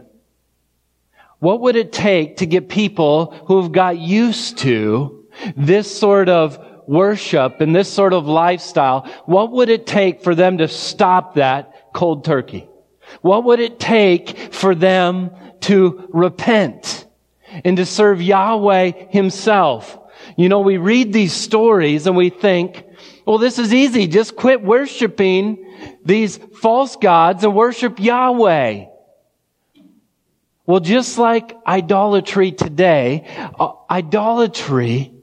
What 1.38 1.60
would 1.60 1.76
it 1.76 1.92
take 1.92 2.38
to 2.38 2.46
get 2.46 2.68
people 2.68 3.32
who 3.46 3.62
have 3.62 3.72
got 3.72 3.98
used 3.98 4.58
to 4.58 5.26
this 5.56 5.94
sort 5.94 6.28
of 6.28 6.58
worship 6.86 7.60
and 7.60 7.74
this 7.74 7.92
sort 7.92 8.12
of 8.12 8.26
lifestyle? 8.26 9.08
What 9.26 9.52
would 9.52 9.68
it 9.68 9.86
take 9.86 10.22
for 10.22 10.34
them 10.34 10.58
to 10.58 10.68
stop 10.68 11.34
that 11.34 11.92
cold 11.92 12.24
turkey? 12.24 12.68
What 13.20 13.44
would 13.44 13.60
it 13.60 13.78
take 13.78 14.52
for 14.52 14.74
them 14.74 15.30
to 15.62 16.08
repent? 16.12 17.04
and 17.62 17.76
to 17.76 17.86
serve 17.86 18.20
Yahweh 18.22 19.10
himself. 19.10 19.98
You 20.36 20.48
know, 20.48 20.60
we 20.60 20.78
read 20.78 21.12
these 21.12 21.32
stories 21.32 22.06
and 22.06 22.16
we 22.16 22.30
think, 22.30 22.84
well, 23.26 23.38
this 23.38 23.58
is 23.58 23.72
easy. 23.72 24.06
Just 24.06 24.34
quit 24.34 24.62
worshiping 24.62 25.64
these 26.04 26.38
false 26.60 26.96
gods 26.96 27.44
and 27.44 27.54
worship 27.54 28.00
Yahweh. 28.00 28.86
Well, 30.66 30.80
just 30.80 31.18
like 31.18 31.56
idolatry 31.66 32.52
today, 32.52 33.26
uh, 33.60 33.72
idolatry 33.90 35.13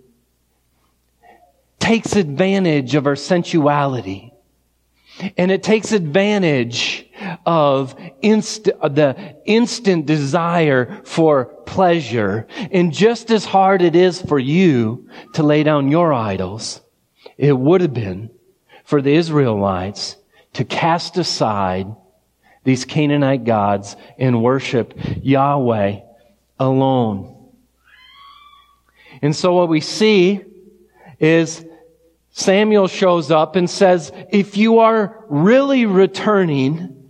takes 1.81 2.15
advantage 2.15 2.95
of 2.95 3.05
our 3.07 3.17
sensuality. 3.17 4.31
And 5.37 5.51
it 5.51 5.61
takes 5.61 5.91
advantage 5.91 7.07
of 7.45 7.95
inst- 8.21 8.63
the 8.63 9.35
instant 9.45 10.05
desire 10.05 11.01
for 11.03 11.45
pleasure. 11.65 12.47
And 12.71 12.93
just 12.93 13.29
as 13.29 13.45
hard 13.45 13.81
it 13.81 13.95
is 13.95 14.21
for 14.21 14.39
you 14.39 15.09
to 15.33 15.43
lay 15.43 15.63
down 15.63 15.91
your 15.91 16.13
idols, 16.13 16.81
it 17.37 17.51
would 17.51 17.81
have 17.81 17.93
been 17.93 18.29
for 18.85 19.01
the 19.01 19.13
Israelites 19.13 20.15
to 20.53 20.63
cast 20.63 21.17
aside 21.17 21.87
these 22.63 22.85
Canaanite 22.85 23.43
gods 23.43 23.95
and 24.17 24.43
worship 24.43 24.93
Yahweh 25.21 25.99
alone. 26.59 27.51
And 29.21 29.35
so 29.35 29.53
what 29.53 29.69
we 29.69 29.81
see 29.81 30.41
is 31.19 31.63
Samuel 32.31 32.87
shows 32.87 33.29
up 33.29 33.55
and 33.55 33.69
says, 33.69 34.11
if 34.31 34.57
you 34.57 34.79
are 34.79 35.25
really 35.29 35.85
returning 35.85 37.09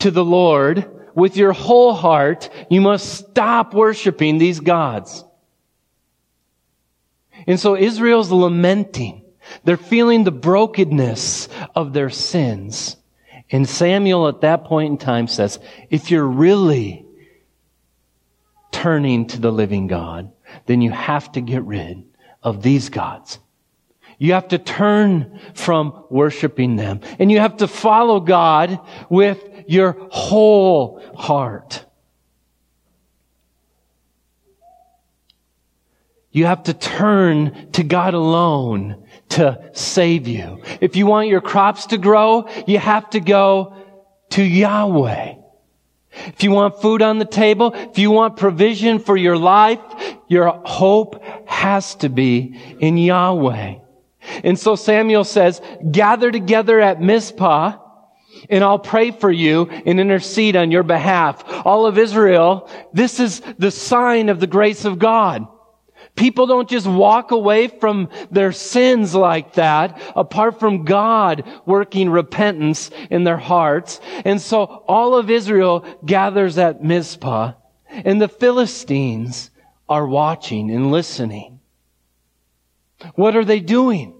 to 0.00 0.10
the 0.10 0.24
Lord 0.24 0.90
with 1.14 1.36
your 1.36 1.52
whole 1.52 1.94
heart, 1.94 2.50
you 2.68 2.80
must 2.80 3.14
stop 3.14 3.72
worshiping 3.72 4.38
these 4.38 4.60
gods. 4.60 5.24
And 7.46 7.60
so 7.60 7.76
Israel's 7.76 8.30
lamenting. 8.30 9.24
They're 9.64 9.76
feeling 9.76 10.24
the 10.24 10.32
brokenness 10.32 11.48
of 11.74 11.92
their 11.92 12.10
sins. 12.10 12.96
And 13.50 13.68
Samuel 13.68 14.26
at 14.26 14.40
that 14.40 14.64
point 14.64 14.90
in 14.90 14.98
time 14.98 15.28
says, 15.28 15.60
if 15.90 16.10
you're 16.10 16.26
really 16.26 17.06
turning 18.72 19.26
to 19.28 19.40
the 19.40 19.52
living 19.52 19.86
God, 19.86 20.32
then 20.66 20.80
you 20.80 20.90
have 20.90 21.30
to 21.32 21.40
get 21.40 21.62
rid 21.62 22.02
of 22.42 22.62
these 22.62 22.88
gods. 22.88 23.38
You 24.24 24.32
have 24.32 24.48
to 24.48 24.58
turn 24.58 25.38
from 25.52 26.06
worshiping 26.08 26.76
them 26.76 27.02
and 27.18 27.30
you 27.30 27.40
have 27.40 27.58
to 27.58 27.68
follow 27.68 28.20
God 28.20 28.80
with 29.10 29.38
your 29.66 29.98
whole 30.10 30.98
heart. 31.14 31.84
You 36.32 36.46
have 36.46 36.62
to 36.62 36.72
turn 36.72 37.70
to 37.72 37.82
God 37.82 38.14
alone 38.14 39.06
to 39.28 39.62
save 39.74 40.26
you. 40.26 40.62
If 40.80 40.96
you 40.96 41.04
want 41.04 41.28
your 41.28 41.42
crops 41.42 41.84
to 41.88 41.98
grow, 41.98 42.48
you 42.66 42.78
have 42.78 43.10
to 43.10 43.20
go 43.20 43.76
to 44.30 44.42
Yahweh. 44.42 45.34
If 46.28 46.42
you 46.42 46.50
want 46.50 46.80
food 46.80 47.02
on 47.02 47.18
the 47.18 47.26
table, 47.26 47.74
if 47.74 47.98
you 47.98 48.10
want 48.10 48.38
provision 48.38 49.00
for 49.00 49.18
your 49.18 49.36
life, 49.36 49.80
your 50.28 50.62
hope 50.64 51.22
has 51.46 51.94
to 51.96 52.08
be 52.08 52.58
in 52.80 52.96
Yahweh. 52.96 53.80
And 54.42 54.58
so 54.58 54.76
Samuel 54.76 55.24
says, 55.24 55.60
gather 55.90 56.30
together 56.30 56.80
at 56.80 57.00
Mizpah 57.00 57.78
and 58.50 58.64
I'll 58.64 58.78
pray 58.78 59.10
for 59.10 59.30
you 59.30 59.68
and 59.86 60.00
intercede 60.00 60.56
on 60.56 60.70
your 60.70 60.82
behalf. 60.82 61.44
All 61.64 61.86
of 61.86 61.98
Israel, 61.98 62.68
this 62.92 63.20
is 63.20 63.40
the 63.58 63.70
sign 63.70 64.28
of 64.28 64.40
the 64.40 64.46
grace 64.46 64.84
of 64.84 64.98
God. 64.98 65.46
People 66.16 66.46
don't 66.46 66.68
just 66.68 66.86
walk 66.86 67.32
away 67.32 67.66
from 67.66 68.08
their 68.30 68.52
sins 68.52 69.14
like 69.14 69.54
that 69.54 70.00
apart 70.14 70.60
from 70.60 70.84
God 70.84 71.44
working 71.66 72.08
repentance 72.08 72.90
in 73.10 73.24
their 73.24 73.36
hearts. 73.36 74.00
And 74.24 74.40
so 74.40 74.64
all 74.64 75.16
of 75.16 75.30
Israel 75.30 75.84
gathers 76.04 76.56
at 76.56 76.84
Mizpah 76.84 77.54
and 77.88 78.22
the 78.22 78.28
Philistines 78.28 79.50
are 79.88 80.06
watching 80.06 80.70
and 80.70 80.92
listening. 80.92 81.60
What 83.16 83.36
are 83.36 83.44
they 83.44 83.60
doing? 83.60 84.14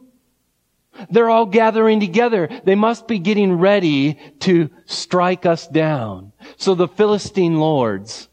They're 1.10 1.30
all 1.30 1.46
gathering 1.46 2.00
together. 2.00 2.48
They 2.64 2.74
must 2.74 3.06
be 3.06 3.18
getting 3.18 3.54
ready 3.54 4.18
to 4.40 4.70
strike 4.86 5.46
us 5.46 5.66
down. 5.66 6.32
So 6.56 6.74
the 6.74 6.88
Philistine 6.88 7.58
lords 7.58 8.28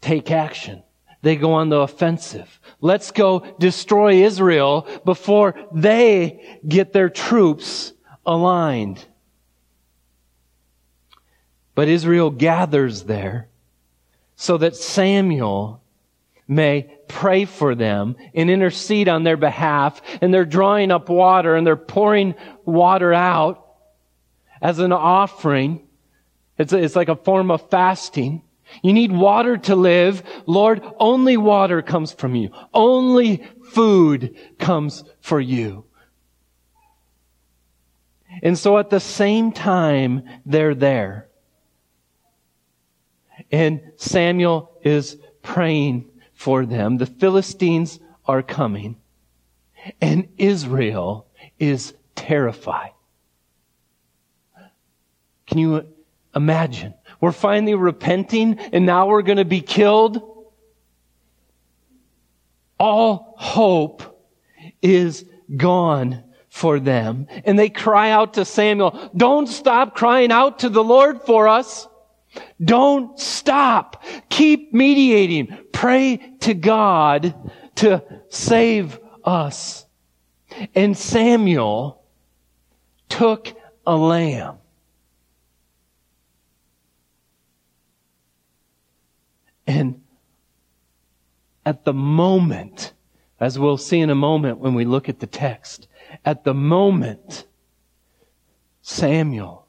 take 0.00 0.30
action. 0.30 0.82
They 1.22 1.36
go 1.36 1.52
on 1.52 1.68
the 1.68 1.80
offensive. 1.80 2.60
Let's 2.80 3.10
go 3.10 3.40
destroy 3.58 4.24
Israel 4.24 4.88
before 5.04 5.54
they 5.72 6.58
get 6.66 6.92
their 6.92 7.10
troops 7.10 7.92
aligned. 8.24 9.04
But 11.74 11.88
Israel 11.88 12.30
gathers 12.30 13.04
there 13.04 13.48
so 14.36 14.56
that 14.58 14.76
Samuel 14.76 15.82
may 16.48 16.98
pray 17.10 17.44
for 17.44 17.74
them 17.74 18.16
and 18.34 18.48
intercede 18.48 19.08
on 19.08 19.24
their 19.24 19.36
behalf. 19.36 20.00
And 20.20 20.32
they're 20.32 20.44
drawing 20.44 20.90
up 20.90 21.08
water 21.08 21.56
and 21.56 21.66
they're 21.66 21.76
pouring 21.76 22.34
water 22.64 23.12
out 23.12 23.66
as 24.62 24.78
an 24.78 24.92
offering. 24.92 25.86
It's, 26.58 26.72
a, 26.72 26.78
it's 26.78 26.96
like 26.96 27.08
a 27.08 27.16
form 27.16 27.50
of 27.50 27.68
fasting. 27.70 28.42
You 28.82 28.92
need 28.92 29.10
water 29.10 29.56
to 29.58 29.74
live. 29.74 30.22
Lord, 30.46 30.82
only 30.98 31.36
water 31.36 31.82
comes 31.82 32.12
from 32.12 32.34
you. 32.34 32.50
Only 32.72 33.44
food 33.72 34.36
comes 34.58 35.02
for 35.20 35.40
you. 35.40 35.84
And 38.42 38.56
so 38.56 38.78
at 38.78 38.90
the 38.90 39.00
same 39.00 39.50
time, 39.50 40.22
they're 40.46 40.74
there. 40.74 41.28
And 43.50 43.80
Samuel 43.96 44.78
is 44.82 45.16
praying 45.42 46.09
for 46.40 46.64
them. 46.64 46.96
The 46.96 47.04
Philistines 47.04 48.00
are 48.24 48.42
coming. 48.42 48.96
And 50.00 50.26
Israel 50.38 51.26
is 51.58 51.92
terrified. 52.14 52.92
Can 55.46 55.58
you 55.58 55.86
imagine? 56.34 56.94
We're 57.20 57.32
finally 57.32 57.74
repenting 57.74 58.58
and 58.58 58.86
now 58.86 59.08
we're 59.08 59.20
going 59.20 59.36
to 59.36 59.44
be 59.44 59.60
killed. 59.60 60.22
All 62.78 63.34
hope 63.36 64.26
is 64.80 65.26
gone 65.54 66.24
for 66.48 66.80
them. 66.80 67.26
And 67.44 67.58
they 67.58 67.68
cry 67.68 68.12
out 68.12 68.32
to 68.34 68.46
Samuel, 68.46 69.10
don't 69.14 69.46
stop 69.46 69.94
crying 69.94 70.32
out 70.32 70.60
to 70.60 70.70
the 70.70 70.82
Lord 70.82 71.20
for 71.20 71.48
us. 71.48 71.86
Don't 72.62 73.18
stop. 73.18 74.02
Keep 74.28 74.72
mediating. 74.72 75.58
Pray 75.72 76.29
to 76.40 76.54
God 76.54 77.34
to 77.76 78.02
save 78.28 78.98
us. 79.24 79.86
And 80.74 80.96
Samuel 80.96 82.02
took 83.08 83.54
a 83.86 83.96
lamb 83.96 84.58
And 89.70 90.02
at 91.64 91.84
the 91.84 91.92
moment, 91.92 92.92
as 93.38 93.56
we'll 93.56 93.76
see 93.76 94.00
in 94.00 94.10
a 94.10 94.16
moment 94.16 94.58
when 94.58 94.74
we 94.74 94.84
look 94.84 95.08
at 95.08 95.20
the 95.20 95.28
text, 95.28 95.86
at 96.24 96.42
the 96.42 96.54
moment, 96.54 97.46
Samuel 98.82 99.68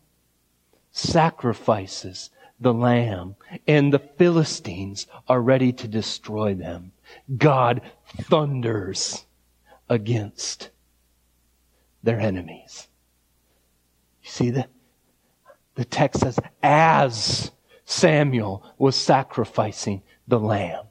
sacrifices 0.91 2.31
the 2.61 2.73
lamb 2.73 3.35
and 3.67 3.91
the 3.91 3.99
Philistines 3.99 5.07
are 5.27 5.41
ready 5.41 5.73
to 5.73 5.87
destroy 5.87 6.53
them. 6.53 6.91
God 7.35 7.81
thunders 8.21 9.25
against 9.89 10.69
their 12.03 12.19
enemies. 12.19 12.87
You 14.23 14.29
see 14.29 14.49
that? 14.51 14.69
The 15.75 15.85
text 15.85 16.21
says, 16.21 16.39
as 16.61 17.51
Samuel 17.85 18.63
was 18.77 18.95
sacrificing 18.95 20.03
the 20.27 20.39
lamb. 20.39 20.85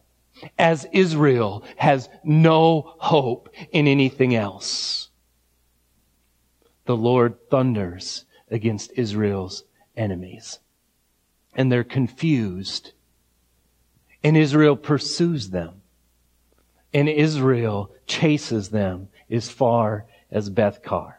As 0.58 0.86
Israel 0.92 1.64
has 1.76 2.08
no 2.24 2.94
hope 2.98 3.48
in 3.70 3.86
anything 3.86 4.34
else. 4.34 5.08
The 6.86 6.96
Lord 6.96 7.36
thunders 7.50 8.24
against 8.50 8.92
Israel's 8.96 9.64
enemies. 9.96 10.58
And 11.54 11.70
they're 11.70 11.84
confused. 11.84 12.92
And 14.22 14.36
Israel 14.36 14.76
pursues 14.76 15.50
them. 15.50 15.82
And 16.92 17.08
Israel 17.08 17.92
chases 18.06 18.70
them 18.70 19.08
as 19.30 19.48
far 19.48 20.06
as 20.30 20.50
Bethkar. 20.50 21.14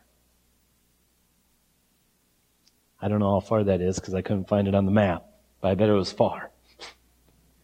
I 3.01 3.07
don't 3.07 3.19
know 3.19 3.31
how 3.31 3.39
far 3.39 3.63
that 3.63 3.81
is 3.81 3.99
because 3.99 4.13
I 4.13 4.21
couldn't 4.21 4.47
find 4.47 4.67
it 4.67 4.75
on 4.75 4.85
the 4.85 4.91
map 4.91 5.25
but 5.61 5.69
I 5.69 5.75
bet 5.75 5.89
it 5.89 5.93
was 5.93 6.11
far. 6.11 6.51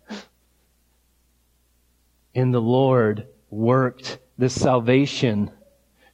And 2.36 2.54
the 2.54 2.62
Lord 2.62 3.28
worked 3.50 4.20
this 4.38 4.54
salvation 4.54 5.50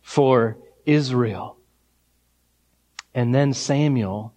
for 0.01 0.57
Israel. 0.85 1.57
And 3.13 3.35
then 3.35 3.51
Samuel 3.51 4.33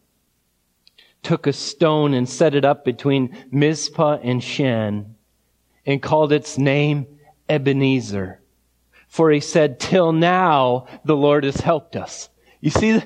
took 1.26 1.46
a 1.46 1.52
stone 1.52 2.14
and 2.14 2.28
set 2.28 2.54
it 2.54 2.64
up 2.64 2.84
between 2.84 3.36
Mizpah 3.50 4.18
and 4.22 4.42
Shen 4.42 5.16
and 5.84 6.02
called 6.02 6.32
its 6.32 6.56
name 6.56 7.06
Ebenezer. 7.48 8.40
For 9.08 9.30
he 9.30 9.40
said, 9.40 9.80
till 9.80 10.12
now 10.12 10.86
the 11.04 11.16
Lord 11.16 11.44
has 11.44 11.56
helped 11.56 11.96
us. 11.96 12.28
You 12.60 12.70
see, 12.70 13.02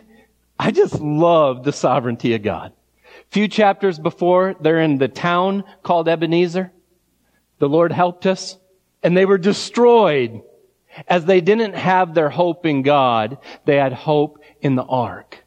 I 0.59 0.71
just 0.71 1.01
love 1.01 1.65
the 1.65 1.73
sovereignty 1.73 2.35
of 2.35 2.43
God 2.43 2.73
few 3.31 3.49
chapters 3.49 3.99
before, 3.99 4.57
they're 4.61 4.81
in 4.81 4.99
the 4.99 5.09
town 5.09 5.65
called 5.83 6.09
Ebenezer. 6.09 6.73
The 7.59 7.69
Lord 7.69 7.93
helped 7.93 8.27
us 8.27 8.59
and 9.03 9.17
they 9.17 9.25
were 9.25 9.39
destroyed 9.39 10.43
as 11.07 11.25
they 11.25 11.41
didn't 11.41 11.75
have 11.75 12.15
their 12.15 12.31
hope 12.31 12.67
in 12.67 12.83
God. 12.83 13.39
They 13.65 13.77
had 13.77 13.93
hope 13.93 14.43
in 14.61 14.75
the 14.75 14.85
ark. 14.85 15.40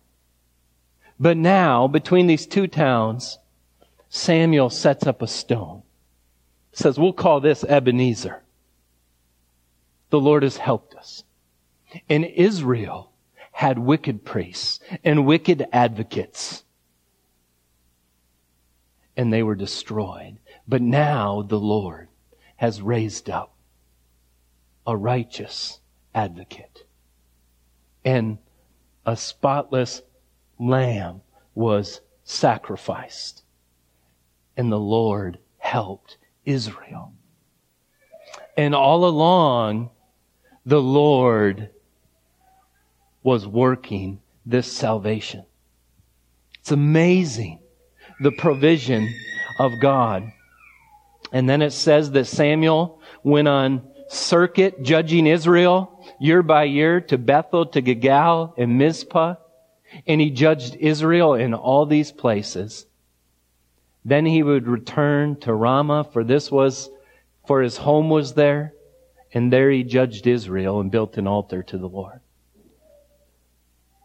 But 1.23 1.38
now, 1.38 1.88
between 1.88 2.27
these 2.27 2.45
two 2.45 2.67
towns, 2.67 3.39
Samuel 4.09 4.69
sets 4.69 5.07
up 5.07 5.21
a 5.21 5.27
stone. 5.27 5.83
Says, 6.73 6.99
we'll 6.99 7.13
call 7.13 7.39
this 7.39 7.63
Ebenezer. 7.63 8.43
The 10.09 10.19
Lord 10.19 10.43
has 10.43 10.57
helped 10.57 10.95
us. 10.95 11.23
And 12.09 12.25
Israel 12.25 13.13
had 13.53 13.79
wicked 13.79 14.25
priests 14.25 14.81
and 15.01 15.25
wicked 15.25 15.65
advocates 15.71 16.63
and 19.15 19.31
they 19.31 19.43
were 19.43 19.55
destroyed. 19.55 20.39
But 20.67 20.81
now 20.81 21.41
the 21.41 21.59
Lord 21.59 22.09
has 22.57 22.81
raised 22.81 23.29
up 23.29 23.53
a 24.86 24.97
righteous 24.97 25.79
advocate. 26.13 26.83
And 28.03 28.39
a 29.05 29.15
spotless 29.15 30.01
lamb 30.59 31.21
was 31.55 32.01
sacrificed. 32.23 33.43
And 34.55 34.71
the 34.71 34.79
Lord 34.79 35.39
helped 35.57 36.17
Israel. 36.45 37.13
And 38.55 38.75
all 38.75 39.05
along, 39.05 39.89
the 40.65 40.81
Lord 40.81 41.69
was 43.23 43.47
working 43.47 44.21
this 44.45 44.71
salvation. 44.71 45.45
It's 46.59 46.71
amazing 46.71 47.59
the 48.21 48.31
provision 48.31 49.13
of 49.59 49.79
God. 49.81 50.31
And 51.31 51.49
then 51.49 51.61
it 51.61 51.71
says 51.71 52.11
that 52.11 52.25
Samuel 52.25 53.01
went 53.23 53.47
on 53.47 53.87
circuit 54.07 54.83
judging 54.83 55.25
Israel 55.25 56.05
year 56.19 56.43
by 56.43 56.65
year 56.65 57.01
to 57.01 57.17
Bethel, 57.17 57.65
to 57.67 57.81
Gilgal, 57.81 58.53
and 58.57 58.77
Mizpah. 58.77 59.35
And 60.08 60.19
he 60.19 60.32
judged 60.32 60.75
Israel 60.75 61.34
in 61.34 61.53
all 61.53 61.86
these 61.86 62.12
places. 62.12 62.86
Then 64.06 64.25
he 64.25 64.43
would 64.43 64.67
return 64.67 65.39
to 65.41 65.53
Ramah, 65.53 66.06
for 66.12 66.23
this 66.23 66.51
was, 66.51 66.89
for 67.47 67.62
his 67.62 67.77
home 67.77 68.10
was 68.10 68.34
there. 68.34 68.73
And 69.34 69.51
there 69.51 69.71
he 69.71 69.84
judged 69.84 70.27
Israel 70.27 70.79
and 70.79 70.91
built 70.91 71.17
an 71.17 71.27
altar 71.27 71.63
to 71.63 71.77
the 71.77 71.88
Lord. 71.88 72.19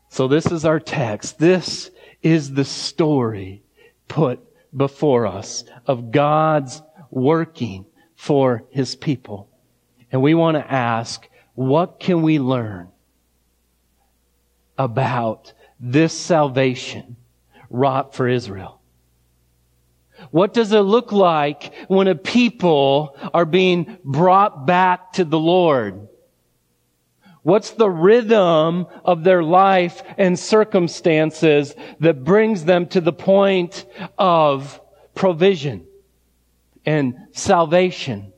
So 0.09 0.29
this 0.29 0.46
is 0.46 0.64
our 0.64 0.81
text. 0.81 1.38
This 1.38 1.90
is 2.22 2.55
the 2.55 2.64
story 2.64 3.62
put 4.09 4.40
before 4.77 5.27
us 5.27 5.64
of 5.87 6.11
God's 6.11 6.83
working 7.11 7.87
for 8.16 8.64
his 8.70 8.96
people. 8.96 9.48
And 10.11 10.22
we 10.22 10.35
want 10.35 10.57
to 10.57 10.72
ask, 10.72 11.29
what 11.55 12.01
can 12.01 12.22
we 12.22 12.38
learn 12.38 12.88
about 14.79 15.53
this 15.81 16.12
salvation 16.12 17.17
wrought 17.71 18.14
for 18.14 18.29
Israel? 18.29 18.81
What 20.31 20.53
does 20.53 20.73
it 20.73 20.81
look 20.81 21.12
like 21.12 21.73
when 21.88 22.09
a 22.09 22.14
people 22.14 23.17
are 23.33 23.45
being 23.45 23.99
brought 24.05 24.67
back 24.67 25.12
to 25.14 25.25
the 25.25 25.38
Lord? 25.38 26.09
What's 27.43 27.71
the 27.71 27.88
rhythm 27.88 28.87
of 29.05 29.25
their 29.25 29.43
life 29.43 30.03
and 30.19 30.38
circumstances 30.38 31.75
that 32.01 32.25
brings 32.25 32.64
them 32.64 32.87
to 32.88 33.01
the 33.01 33.12
point 33.12 33.87
of 34.19 34.81
provision 35.14 35.87
and 36.85 37.14
salvation? 37.33 38.33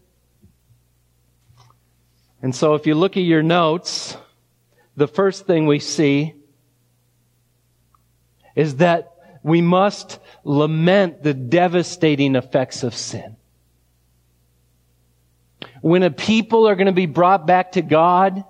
And 2.42 2.54
so 2.54 2.74
if 2.74 2.86
you 2.86 2.94
look 2.94 3.16
at 3.16 3.22
your 3.22 3.42
notes, 3.42 4.16
the 4.96 5.08
first 5.08 5.46
thing 5.46 5.66
we 5.66 5.78
see 5.78 6.34
is 8.54 8.76
that 8.76 9.12
we 9.42 9.60
must 9.60 10.18
lament 10.44 11.22
the 11.22 11.34
devastating 11.34 12.36
effects 12.36 12.82
of 12.82 12.94
sin. 12.94 13.36
When 15.80 16.02
a 16.02 16.10
people 16.10 16.68
are 16.68 16.74
going 16.74 16.86
to 16.86 16.92
be 16.92 17.06
brought 17.06 17.46
back 17.46 17.72
to 17.72 17.82
God, 17.82 18.44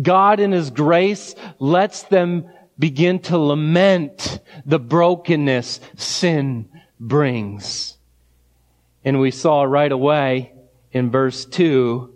God 0.00 0.40
in 0.40 0.52
His 0.52 0.70
grace 0.70 1.34
lets 1.58 2.02
them 2.04 2.50
begin 2.78 3.20
to 3.20 3.38
lament 3.38 4.40
the 4.66 4.78
brokenness 4.78 5.80
sin 5.96 6.68
brings. 6.98 7.96
And 9.04 9.20
we 9.20 9.30
saw 9.30 9.62
right 9.62 9.90
away 9.90 10.52
in 10.92 11.10
verse 11.10 11.44
2 11.44 12.12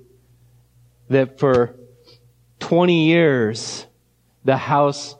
that 1.08 1.38
for 1.38 1.76
20 2.60 3.06
years, 3.06 3.86
the 4.44 4.56
house 4.56 5.14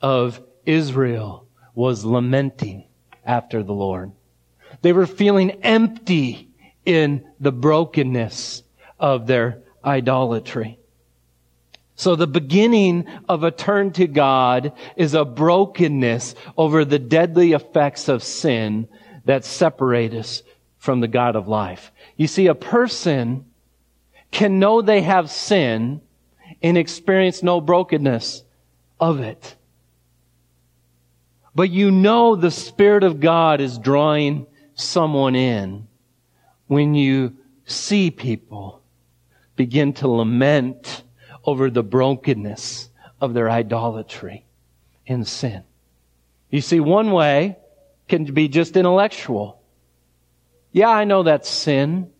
of 0.00 0.40
Israel 0.66 1.46
was 1.74 2.04
lamenting 2.04 2.84
after 3.24 3.62
the 3.62 3.72
Lord. 3.72 4.12
They 4.82 4.92
were 4.92 5.06
feeling 5.06 5.52
empty 5.62 6.48
in 6.84 7.26
the 7.40 7.52
brokenness 7.52 8.62
of 8.98 9.26
their 9.26 9.62
idolatry. 9.84 10.78
So 11.94 12.14
the 12.14 12.26
beginning 12.26 13.06
of 13.28 13.42
a 13.42 13.50
turn 13.50 13.92
to 13.92 14.06
God 14.06 14.72
is 14.96 15.14
a 15.14 15.24
brokenness 15.24 16.34
over 16.56 16.84
the 16.84 16.98
deadly 16.98 17.52
effects 17.52 18.08
of 18.08 18.22
sin 18.22 18.88
that 19.24 19.44
separate 19.44 20.12
us 20.12 20.42
from 20.78 21.00
the 21.00 21.08
God 21.08 21.36
of 21.36 21.48
life. 21.48 21.90
You 22.16 22.26
see, 22.26 22.46
a 22.46 22.54
person 22.54 23.46
can 24.30 24.58
know 24.58 24.82
they 24.82 25.00
have 25.02 25.30
sin 25.30 26.02
and 26.62 26.76
experience 26.76 27.42
no 27.42 27.60
brokenness 27.60 28.44
of 29.00 29.20
it. 29.20 29.56
But 31.56 31.70
you 31.70 31.90
know 31.90 32.36
the 32.36 32.50
Spirit 32.50 33.02
of 33.02 33.18
God 33.18 33.62
is 33.62 33.78
drawing 33.78 34.46
someone 34.74 35.34
in 35.34 35.88
when 36.66 36.94
you 36.94 37.34
see 37.64 38.10
people 38.10 38.82
begin 39.56 39.94
to 39.94 40.06
lament 40.06 41.02
over 41.46 41.70
the 41.70 41.82
brokenness 41.82 42.90
of 43.22 43.32
their 43.32 43.48
idolatry 43.48 44.44
and 45.06 45.26
sin. 45.26 45.64
You 46.50 46.60
see, 46.60 46.78
one 46.78 47.10
way 47.10 47.56
can 48.06 48.24
be 48.26 48.48
just 48.48 48.76
intellectual. 48.76 49.62
Yeah, 50.72 50.90
I 50.90 51.04
know 51.04 51.22
that's 51.22 51.48
sin, 51.48 52.10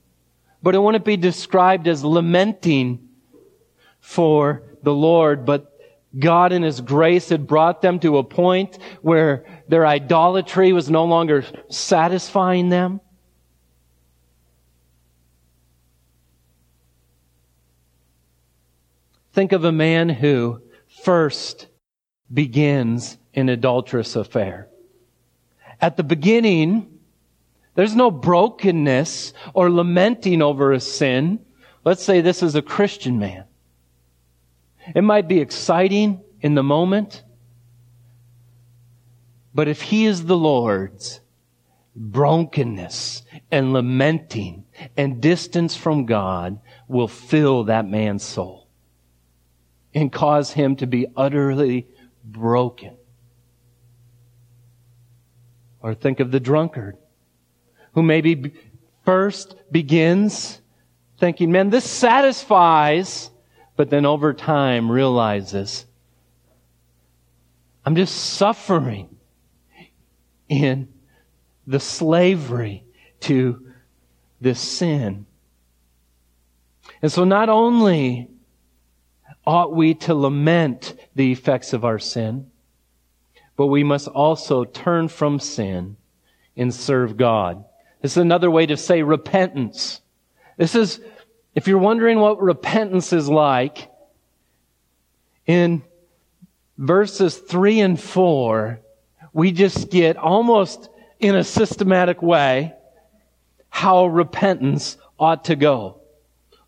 but 0.63 0.75
it 0.75 0.79
wouldn't 0.79 1.05
be 1.05 1.19
described 1.19 1.87
as 1.89 2.03
lamenting 2.03 3.07
for 4.01 4.63
the 4.83 4.95
Lord, 4.95 5.45
but 5.45 5.76
God 6.19 6.53
in 6.53 6.63
His 6.63 6.81
grace 6.81 7.29
had 7.29 7.47
brought 7.47 7.83
them 7.83 7.99
to 8.01 8.19
a 8.19 8.25
point 8.25 8.79
where 9.03 9.45
their 9.69 9.87
idolatry 9.87 10.73
was 10.73 10.91
no 10.91 11.05
longer 11.05 11.45
satisfying 11.69 12.69
them. 12.69 13.01
Think 19.33 19.53
of 19.53 19.65
a 19.65 19.73
man 19.73 20.09
who 20.09 20.63
first 21.03 21.67
begins 22.33 23.19
an 23.35 23.51
adulterous 23.51 24.17
affair. 24.17 24.69
At 25.81 25.99
the 25.99 26.03
beginning, 26.03 26.99
there's 27.75 27.95
no 27.95 28.11
brokenness 28.11 29.35
or 29.53 29.71
lamenting 29.71 30.41
over 30.41 30.73
a 30.73 30.81
sin. 30.81 31.45
Let's 31.85 32.03
say 32.03 32.23
this 32.23 32.43
is 32.43 32.55
a 32.55 32.63
Christian 32.63 33.19
man. 33.19 33.45
It 34.95 35.03
might 35.03 35.29
be 35.29 35.41
exciting 35.41 36.23
in 36.41 36.55
the 36.55 36.63
moment, 36.63 37.23
but 39.55 39.69
if 39.69 39.83
he 39.83 40.07
is 40.07 40.27
the 40.27 40.37
Lord's, 40.37 41.21
brokenness 41.97 43.23
and 43.51 43.73
lamenting 43.73 44.67
and 44.97 45.21
distance 45.21 45.75
from 45.75 46.05
God 46.05 46.61
will 46.89 47.09
fill 47.09 47.65
that 47.65 47.89
man's 47.89 48.23
soul 48.23 48.69
and 49.95 50.13
cause 50.13 50.53
him 50.53 50.77
to 50.77 50.87
be 50.87 51.07
utterly 51.17 51.89
broken. 52.23 52.97
Or 55.81 55.95
think 55.95 56.21
of 56.21 56.31
the 56.31 56.41
drunkard 56.41 56.99
who 57.95 58.03
maybe 58.03 58.53
first 59.07 59.57
begins 59.73 60.61
thinking, 61.19 61.51
man, 61.51 61.71
this 61.71 61.89
satisfies, 61.89 63.31
but 63.77 63.91
then 63.91 64.07
over 64.07 64.33
time 64.33 64.91
realizes, 64.91 65.87
I'm 67.85 67.95
just 67.95 68.17
suffering 68.17 69.17
in 70.49 70.89
the 71.67 71.81
slavery 71.81 72.85
to 73.21 73.67
this 74.41 74.61
sin. 74.61 75.27
And 77.03 77.13
so 77.13 77.25
not 77.25 77.49
only 77.49 78.29
ought 79.47 79.75
we 79.75 79.95
to 79.95 80.15
lament 80.15 80.95
the 81.15 81.31
effects 81.31 81.73
of 81.73 81.85
our 81.85 81.99
sin, 81.99 82.51
but 83.57 83.67
we 83.67 83.85
must 83.85 84.09
also 84.09 84.65
turn 84.65 85.09
from 85.09 85.39
sin 85.39 85.97
and 86.57 86.75
serve 86.75 87.17
God. 87.17 87.65
This 88.03 88.13
is 88.13 88.19
another 88.19 88.51
way 88.51 88.67
to 88.67 88.77
say 88.77 89.03
repentance. 89.03 90.01
This 90.57 90.75
is, 90.75 91.01
if 91.57 91.67
you're 91.67 91.79
wondering 91.79 92.21
what 92.21 92.41
repentance 92.41 93.15
is 93.15 93.31
like, 93.31 93.91
in 95.47 95.83
verses 96.77 97.39
three 97.39 97.81
and 97.81 97.99
four, 97.99 98.81
we 99.33 99.53
just 99.53 99.91
get 99.91 100.19
almost 100.19 100.91
in 101.19 101.35
a 101.35 101.43
systematic 101.43 102.21
way 102.21 102.75
how 103.71 104.07
repentance 104.07 104.99
ought 105.19 105.47
to 105.47 105.57
go. 105.57 106.01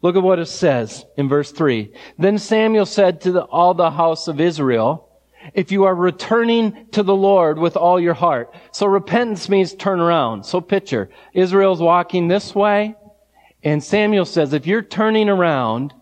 Look 0.01 0.17
at 0.17 0.23
what 0.23 0.39
it 0.39 0.47
says 0.47 1.05
in 1.17 1.29
verse 1.29 1.51
3. 1.51 1.93
Then 2.19 2.39
Samuel 2.39 2.87
said 2.87 3.21
to 3.23 3.33
the, 3.33 3.43
all 3.43 3.75
the 3.75 3.91
house 3.91 4.29
of 4.29 4.41
Israel, 4.41 5.09
if 5.55 5.73
you 5.73 5.85
are 5.85 5.95
returning 5.95 6.87
to 6.93 7.03
the 7.03 7.15
Lord 7.15 7.59
with 7.59 7.77
all 7.77 7.99
your 8.01 8.15
heart. 8.15 8.55
So 8.73 8.87
repentance 8.87 9.49
means 9.49 9.75
turn 9.75 10.01
around. 10.01 10.45
So 10.45 10.61
picture, 10.61 11.11
Israel's 11.35 11.81
walking 11.81 12.29
this 12.29 12.55
way, 12.55 12.95
and 13.69 13.85
Samuel 13.85 14.25
says, 14.25 14.55
if 14.55 14.67
you're 14.67 14.83
turning 14.83 15.29
around 15.29 15.93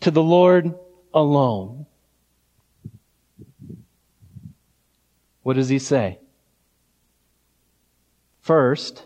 to 0.00 0.10
the 0.10 0.22
Lord 0.22 0.74
alone, 1.12 1.84
what 5.42 5.56
does 5.56 5.68
he 5.68 5.78
say? 5.78 6.18
First, 8.40 9.04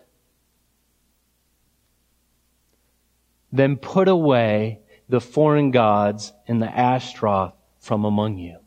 then 3.51 3.77
put 3.77 4.07
away 4.07 4.79
the 5.09 5.21
foreign 5.21 5.73
gods 5.73 6.33
and 6.47 6.63
the 6.63 6.69
Ashtaroth 6.69 7.55
from 7.81 8.05
among 8.05 8.39
you. 8.39 8.59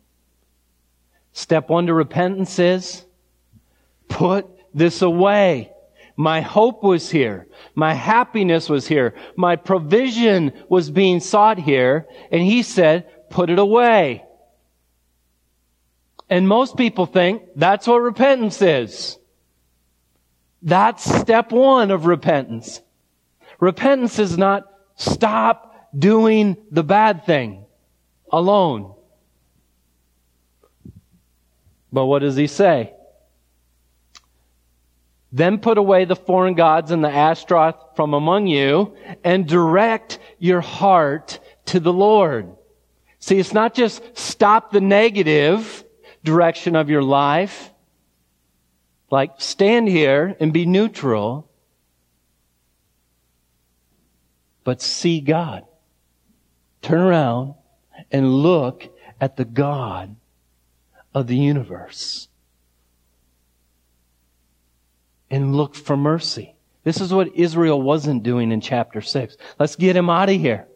Step 1.32 1.70
one 1.70 1.88
to 1.88 1.94
repentance 1.94 2.60
is 2.60 3.06
put 4.10 4.48
this 4.74 5.02
away. 5.02 5.72
My 6.18 6.42
hope 6.42 6.82
was 6.84 7.10
here. 7.10 7.48
My 7.74 7.94
happiness 7.94 8.70
was 8.70 8.88
here. 8.88 9.16
My 9.36 9.56
provision 9.56 10.54
was 10.70 10.90
being 10.90 11.20
sought 11.20 11.58
here. 11.58 12.08
And 12.32 12.42
he 12.42 12.64
said, 12.64 13.30
put 13.30 13.50
it 13.50 13.60
away. 13.60 14.24
And 16.30 16.48
most 16.48 16.78
people 16.78 17.06
think 17.06 17.44
that's 17.56 17.86
what 17.86 17.98
repentance 17.98 18.62
is. 18.62 19.18
That's 20.62 21.04
step 21.04 21.52
one 21.52 21.92
of 21.92 22.06
repentance. 22.06 22.82
Repentance 23.60 24.18
is 24.18 24.38
not 24.38 24.64
stop 24.96 25.90
doing 25.98 26.58
the 26.72 26.84
bad 26.84 27.26
thing 27.26 27.66
alone. 28.32 28.94
But 31.92 32.06
what 32.06 32.20
does 32.20 32.36
he 32.36 32.48
say? 32.48 32.94
Then 35.36 35.60
put 35.60 35.78
away 35.78 36.06
the 36.06 36.16
foreign 36.16 36.54
gods 36.54 36.92
and 36.92 37.04
the 37.04 37.10
Ashtaroth 37.10 37.76
from 37.98 38.14
among 38.14 38.48
you 38.48 38.96
and 39.22 39.46
direct 39.46 40.18
your 40.40 40.62
heart 40.62 41.40
to 41.66 41.82
the 41.82 41.92
Lord. 41.92 42.56
See, 43.20 43.38
it's 43.38 43.52
not 43.52 43.74
just 43.74 44.02
stop 44.18 44.72
the 44.72 44.80
negative 44.80 45.84
direction 46.24 46.78
of 46.78 46.90
your 46.90 47.04
life, 47.04 47.70
like 49.12 49.32
stand 49.42 49.90
here 49.90 50.38
and 50.40 50.54
be 50.54 50.66
neutral, 50.66 51.52
but 54.64 54.82
see 54.82 55.20
God. 55.20 55.66
Turn 56.82 57.02
around 57.02 57.56
and 58.10 58.34
look 58.34 58.88
at 59.20 59.36
the 59.36 59.44
God 59.44 60.16
of 61.14 61.28
the 61.28 61.36
universe 61.36 62.30
and 65.30 65.56
look 65.56 65.76
for 65.76 65.98
mercy. 65.98 66.56
This 66.84 67.02
is 67.02 67.12
what 67.12 67.36
Israel 67.36 67.82
wasn't 67.82 68.24
doing 68.24 68.52
in 68.52 68.62
chapter 68.62 69.02
6. 69.02 69.38
Let's 69.60 69.76
get 69.76 69.96
him 69.96 70.10
out 70.10 70.30
of 70.30 70.40
here. 70.40 70.68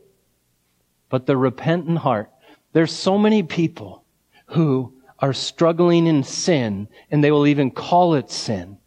But 1.09 1.27
the 1.27 1.37
repentant 1.37 1.99
heart. 1.99 2.31
There's 2.73 2.91
so 2.91 3.17
many 3.17 3.43
people 3.43 4.03
who 4.47 4.93
are 5.19 5.33
struggling 5.33 6.07
in 6.07 6.23
sin 6.23 6.87
and 7.11 7.23
they 7.23 7.31
will 7.31 7.47
even 7.47 7.69
call 7.71 8.15
it 8.15 8.31
sin. 8.31 8.77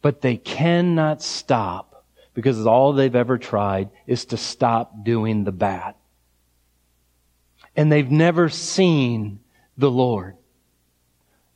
But 0.00 0.22
they 0.22 0.36
cannot 0.36 1.22
stop 1.22 2.06
because 2.32 2.64
all 2.66 2.92
they've 2.92 3.14
ever 3.14 3.36
tried 3.36 3.90
is 4.06 4.24
to 4.26 4.36
stop 4.36 5.04
doing 5.04 5.44
the 5.44 5.52
bad. 5.52 5.96
And 7.76 7.92
they've 7.92 8.10
never 8.10 8.48
seen 8.48 9.40
the 9.76 9.90
Lord. 9.90 10.37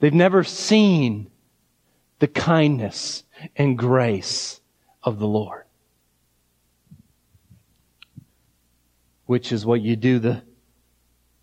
They've 0.02 0.12
never 0.12 0.42
seen 0.42 1.30
the 2.18 2.26
kindness 2.26 3.22
and 3.54 3.78
grace 3.78 4.60
of 5.00 5.20
the 5.20 5.28
Lord. 5.28 5.62
Which 9.26 9.52
is 9.52 9.64
what 9.64 9.80
you 9.80 9.94
do. 9.94 10.18
The, 10.18 10.42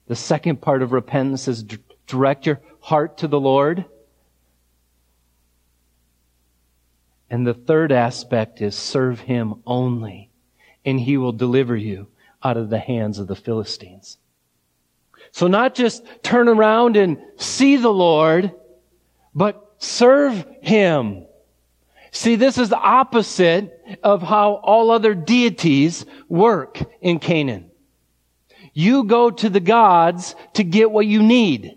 the 0.07 0.15
second 0.17 0.59
part 0.59 0.81
of 0.81 0.91
repentance 0.91 1.47
is 1.47 1.63
direct 2.05 2.47
your 2.47 2.59
heart 2.81 3.19
to 3.19 3.29
the 3.29 3.39
Lord. 3.39 3.85
And 7.29 7.47
the 7.47 7.53
third 7.53 7.93
aspect 7.93 8.59
is 8.61 8.75
serve 8.75 9.21
Him 9.21 9.63
only, 9.65 10.31
and 10.83 10.99
He 10.99 11.15
will 11.15 11.31
deliver 11.31 11.77
you 11.77 12.07
out 12.43 12.57
of 12.57 12.69
the 12.69 12.79
hands 12.79 13.19
of 13.19 13.27
the 13.27 13.37
Philistines. 13.37 14.17
So 15.31 15.47
not 15.47 15.75
just 15.75 16.03
turn 16.23 16.47
around 16.47 16.97
and 16.97 17.17
see 17.37 17.77
the 17.77 17.93
Lord, 17.93 18.51
but 19.33 19.75
serve 19.77 20.45
Him. 20.61 21.25
See, 22.11 22.35
this 22.35 22.57
is 22.57 22.69
the 22.69 22.79
opposite 22.79 23.99
of 24.03 24.21
how 24.21 24.53
all 24.55 24.91
other 24.91 25.13
deities 25.13 26.05
work 26.27 26.79
in 27.01 27.19
Canaan. 27.19 27.69
You 28.73 29.03
go 29.03 29.29
to 29.29 29.49
the 29.49 29.59
gods 29.59 30.35
to 30.53 30.63
get 30.63 30.91
what 30.91 31.05
you 31.05 31.21
need. 31.21 31.75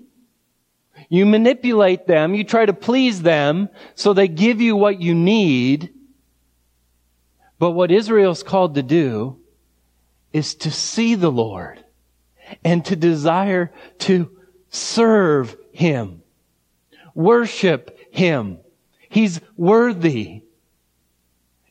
You 1.09 1.27
manipulate 1.27 2.07
them, 2.07 2.35
you 2.35 2.45
try 2.45 2.65
to 2.65 2.73
please 2.73 3.21
them, 3.21 3.69
so 3.95 4.15
they 4.15 4.29
give 4.29 4.63
you 4.63 4.77
what 4.77 5.01
you 5.01 5.15
need. 5.15 5.93
But 7.59 7.73
what 7.73 7.91
Israel's 7.91 8.43
called 8.43 8.77
to 8.77 8.83
do 8.83 9.39
is 10.33 10.55
to 10.57 10.71
see 10.71 11.15
the 11.15 11.31
Lord 11.31 11.85
and 12.65 12.85
to 12.87 12.97
desire 12.97 13.73
to 14.01 14.31
serve 14.69 15.57
Him, 15.73 16.23
worship 17.15 17.99
Him. 18.11 18.59
He's 19.09 19.41
worthy. 19.57 20.43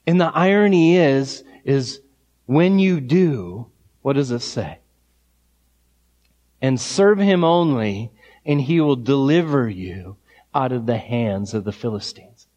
And 0.05 0.19
the 0.19 0.31
irony 0.33 0.97
is, 0.97 1.43
is 1.63 2.01
when 2.45 2.79
you 2.79 2.99
do, 2.99 3.67
what 4.01 4.13
does 4.13 4.31
it 4.31 4.41
say? 4.41 4.79
And 6.61 6.79
serve 6.79 7.17
Him 7.17 7.43
only, 7.43 8.11
and 8.45 8.61
He 8.61 8.81
will 8.81 8.95
deliver 8.95 9.69
you 9.69 10.17
out 10.53 10.71
of 10.71 10.85
the 10.85 10.97
hands 10.97 11.53
of 11.53 11.63
the 11.63 11.71
Philistines. 11.71 12.47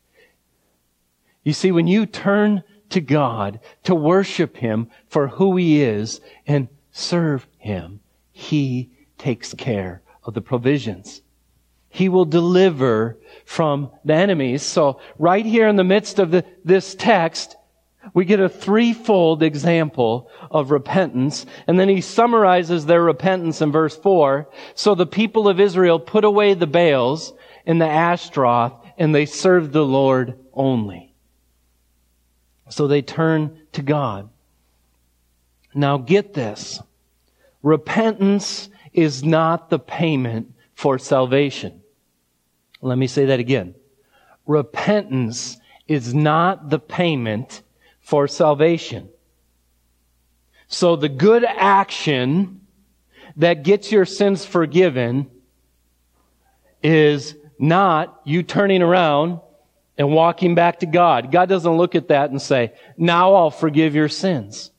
You 1.43 1.53
see, 1.53 1.71
when 1.71 1.87
you 1.87 2.07
turn 2.07 2.63
to 2.91 3.01
God 3.01 3.61
to 3.85 3.95
worship 3.95 4.57
Him 4.57 4.89
for 5.07 5.29
who 5.29 5.57
He 5.57 5.83
is 5.83 6.21
and 6.47 6.69
serve 6.91 7.47
Him, 7.59 8.01
he 8.45 8.91
takes 9.19 9.55
care 9.55 10.03
of 10.23 10.35
the 10.35 10.41
provisions. 10.41 11.23
He 11.89 12.09
will 12.09 12.25
deliver 12.25 13.19
from 13.45 13.91
the 14.05 14.15
enemies. 14.15 14.63
So 14.63 15.01
right 15.19 15.47
here 15.47 15.69
in 15.69 15.77
the 15.77 15.85
midst 15.85 16.19
of 16.19 16.31
the, 16.31 16.45
this 16.65 16.95
text, 16.95 17.57
we 18.13 18.25
get 18.25 18.41
a 18.41 18.49
threefold 18.49 19.43
example 19.43 20.29
of 20.51 20.71
repentance. 20.71 21.47
And 21.67 21.79
then 21.79 21.89
he 21.89 22.01
summarizes 22.01 22.85
their 22.85 23.03
repentance 23.03 23.63
in 23.63 23.73
verse 23.73 23.97
four. 23.97 24.49
So 24.75 24.95
the 24.95 25.07
people 25.07 25.49
of 25.49 25.61
Israel 25.61 25.99
put 25.99 26.25
away 26.25 26.55
the 26.55 26.67
Baals 26.67 27.33
and 27.65 27.81
the 27.81 27.89
Ashtaroth 27.89 28.75
and 28.99 29.15
they 29.15 29.27
served 29.27 29.73
the 29.73 29.85
Lord 29.85 30.39
only. 30.53 31.15
So 32.69 32.89
they 32.89 33.03
turn 33.03 33.61
to 33.73 33.83
God. 33.83 34.31
Now 35.75 35.99
get 35.99 36.35
this. 36.35 36.81
Repentance 37.65 38.69
is 38.93 39.25
not 39.25 39.71
the 39.71 39.79
payment 39.79 40.55
for 40.75 40.99
salvation. 40.99 41.81
Let 42.83 42.99
me 42.99 43.07
say 43.07 43.25
that 43.25 43.41
again. 43.41 43.75
Repentance 44.47 45.57
is 45.89 46.13
not 46.13 46.69
the 46.69 46.79
payment 46.79 47.63
for 48.01 48.29
salvation. 48.29 49.09
So 50.69 50.95
the 50.95 51.09
good 51.09 51.43
action 51.43 52.61
that 53.37 53.63
gets 53.63 53.91
your 53.91 54.05
sins 54.05 54.45
forgiven 54.45 55.31
is 56.83 57.35
not 57.59 58.21
you 58.25 58.43
turning 58.43 58.83
around 58.83 59.41
and 59.97 60.13
walking 60.13 60.55
back 60.55 60.81
to 60.81 60.87
God. 60.87 61.33
God 61.33 61.49
doesn't 61.49 61.79
look 61.79 61.95
at 61.95 62.09
that 62.09 62.29
and 62.29 62.43
say, 62.43 62.75
now 62.99 63.33
I'll 63.35 63.51
forgive 63.51 63.95
your 63.95 64.11
sins. 64.11 64.71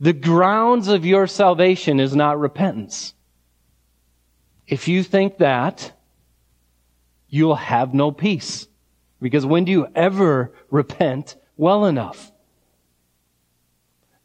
The 0.00 0.12
grounds 0.12 0.88
of 0.88 1.04
your 1.04 1.26
salvation 1.26 2.00
is 2.00 2.14
not 2.14 2.38
repentance. 2.38 3.14
If 4.66 4.88
you 4.88 5.02
think 5.02 5.38
that, 5.38 5.92
you'll 7.28 7.54
have 7.54 7.94
no 7.94 8.10
peace. 8.10 8.66
Because 9.20 9.46
when 9.46 9.64
do 9.64 9.72
you 9.72 9.88
ever 9.94 10.52
repent 10.70 11.36
well 11.56 11.86
enough? 11.86 12.32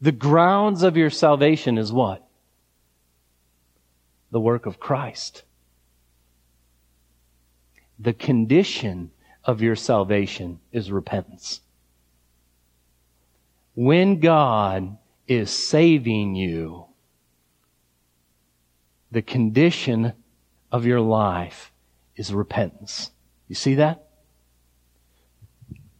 The 0.01 0.11
grounds 0.11 0.83
of 0.83 0.97
your 0.97 1.09
salvation 1.09 1.77
is 1.77 1.91
what? 1.91 2.25
The 4.31 4.39
work 4.39 4.65
of 4.65 4.79
Christ. 4.79 5.43
The 7.97 8.13
condition 8.13 9.11
of 9.43 9.61
your 9.61 9.75
salvation 9.75 10.59
is 10.71 10.91
repentance. 10.91 11.61
When 13.75 14.19
God 14.19 14.97
is 15.29 15.51
saving 15.51 16.35
you, 16.35 16.87
the 19.11 19.21
condition 19.21 20.11
of 20.71 20.85
your 20.85 20.99
life 20.99 21.71
is 22.15 22.33
repentance. 22.33 23.11
You 23.47 23.55
see 23.55 23.75
that? 23.75 24.07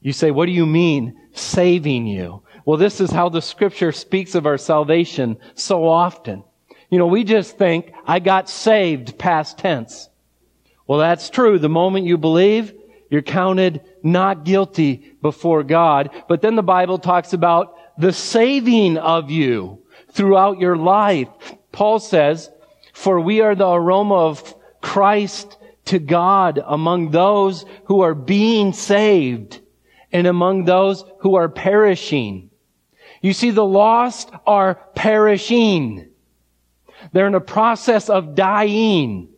You 0.01 0.13
say, 0.13 0.31
what 0.31 0.47
do 0.47 0.51
you 0.51 0.65
mean 0.65 1.15
saving 1.33 2.07
you? 2.07 2.41
Well, 2.65 2.77
this 2.77 2.99
is 2.99 3.11
how 3.11 3.29
the 3.29 3.41
scripture 3.41 3.91
speaks 3.91 4.33
of 4.33 4.45
our 4.45 4.57
salvation 4.57 5.37
so 5.53 5.87
often. 5.87 6.43
You 6.89 6.97
know, 6.97 7.07
we 7.07 7.23
just 7.23 7.57
think, 7.57 7.91
I 8.05 8.19
got 8.19 8.49
saved 8.49 9.17
past 9.19 9.59
tense. 9.59 10.09
Well, 10.87 10.99
that's 10.99 11.29
true. 11.29 11.59
The 11.59 11.69
moment 11.69 12.05
you 12.05 12.17
believe, 12.17 12.73
you're 13.11 13.21
counted 13.21 13.81
not 14.01 14.43
guilty 14.43 15.15
before 15.21 15.63
God. 15.63 16.09
But 16.27 16.41
then 16.41 16.55
the 16.55 16.63
Bible 16.63 16.97
talks 16.97 17.33
about 17.33 17.75
the 17.99 18.13
saving 18.13 18.97
of 18.97 19.29
you 19.29 19.83
throughout 20.11 20.59
your 20.59 20.77
life. 20.77 21.27
Paul 21.71 21.99
says, 21.99 22.49
for 22.93 23.19
we 23.19 23.41
are 23.41 23.55
the 23.55 23.69
aroma 23.69 24.15
of 24.15 24.55
Christ 24.81 25.57
to 25.85 25.99
God 25.99 26.59
among 26.65 27.11
those 27.11 27.65
who 27.85 28.01
are 28.01 28.15
being 28.15 28.73
saved 28.73 29.59
and 30.11 30.27
among 30.27 30.65
those 30.65 31.03
who 31.19 31.35
are 31.35 31.49
perishing. 31.49 32.49
You 33.21 33.33
see, 33.33 33.51
the 33.51 33.65
lost 33.65 34.31
are 34.47 34.75
perishing. 34.95 36.09
They're 37.11 37.27
in 37.27 37.35
a 37.35 37.41
process 37.41 38.09
of 38.09 38.35
dying. 38.35 39.29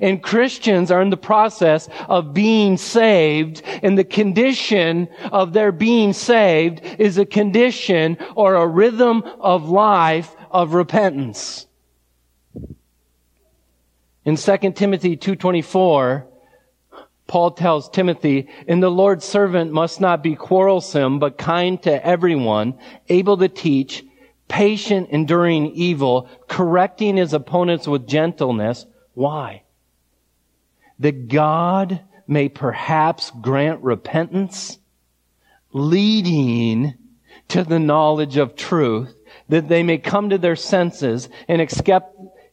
And 0.00 0.22
Christians 0.22 0.90
are 0.90 1.02
in 1.02 1.10
the 1.10 1.16
process 1.16 1.88
of 2.08 2.32
being 2.32 2.76
saved, 2.76 3.62
and 3.82 3.98
the 3.98 4.04
condition 4.04 5.08
of 5.30 5.52
their 5.52 5.72
being 5.72 6.12
saved 6.12 6.80
is 6.98 7.18
a 7.18 7.26
condition 7.26 8.16
or 8.34 8.54
a 8.54 8.66
rhythm 8.66 9.22
of 9.40 9.68
life 9.68 10.34
of 10.50 10.74
repentance. 10.74 11.66
In 14.24 14.36
2 14.36 14.56
Timothy 14.72 15.16
2.24, 15.16 16.24
Paul 17.26 17.50
tells 17.52 17.88
Timothy, 17.88 18.48
and 18.68 18.82
the 18.82 18.90
Lord's 18.90 19.24
servant 19.24 19.72
must 19.72 20.00
not 20.00 20.22
be 20.22 20.36
quarrelsome, 20.36 21.18
but 21.18 21.38
kind 21.38 21.82
to 21.82 22.06
everyone, 22.06 22.78
able 23.08 23.36
to 23.38 23.48
teach, 23.48 24.04
patient, 24.48 25.08
enduring 25.10 25.72
evil, 25.72 26.28
correcting 26.46 27.16
his 27.16 27.32
opponents 27.32 27.88
with 27.88 28.06
gentleness. 28.06 28.86
Why? 29.14 29.62
That 30.98 31.28
God 31.28 32.00
may 32.26 32.48
perhaps 32.48 33.30
grant 33.40 33.82
repentance, 33.82 34.78
leading 35.72 36.94
to 37.48 37.64
the 37.64 37.78
knowledge 37.78 38.36
of 38.36 38.56
truth, 38.56 39.14
that 39.48 39.68
they 39.68 39.82
may 39.82 39.98
come 39.98 40.30
to 40.30 40.38
their 40.38 40.56
senses 40.56 41.28
and 41.48 41.60
escape, 41.60 42.02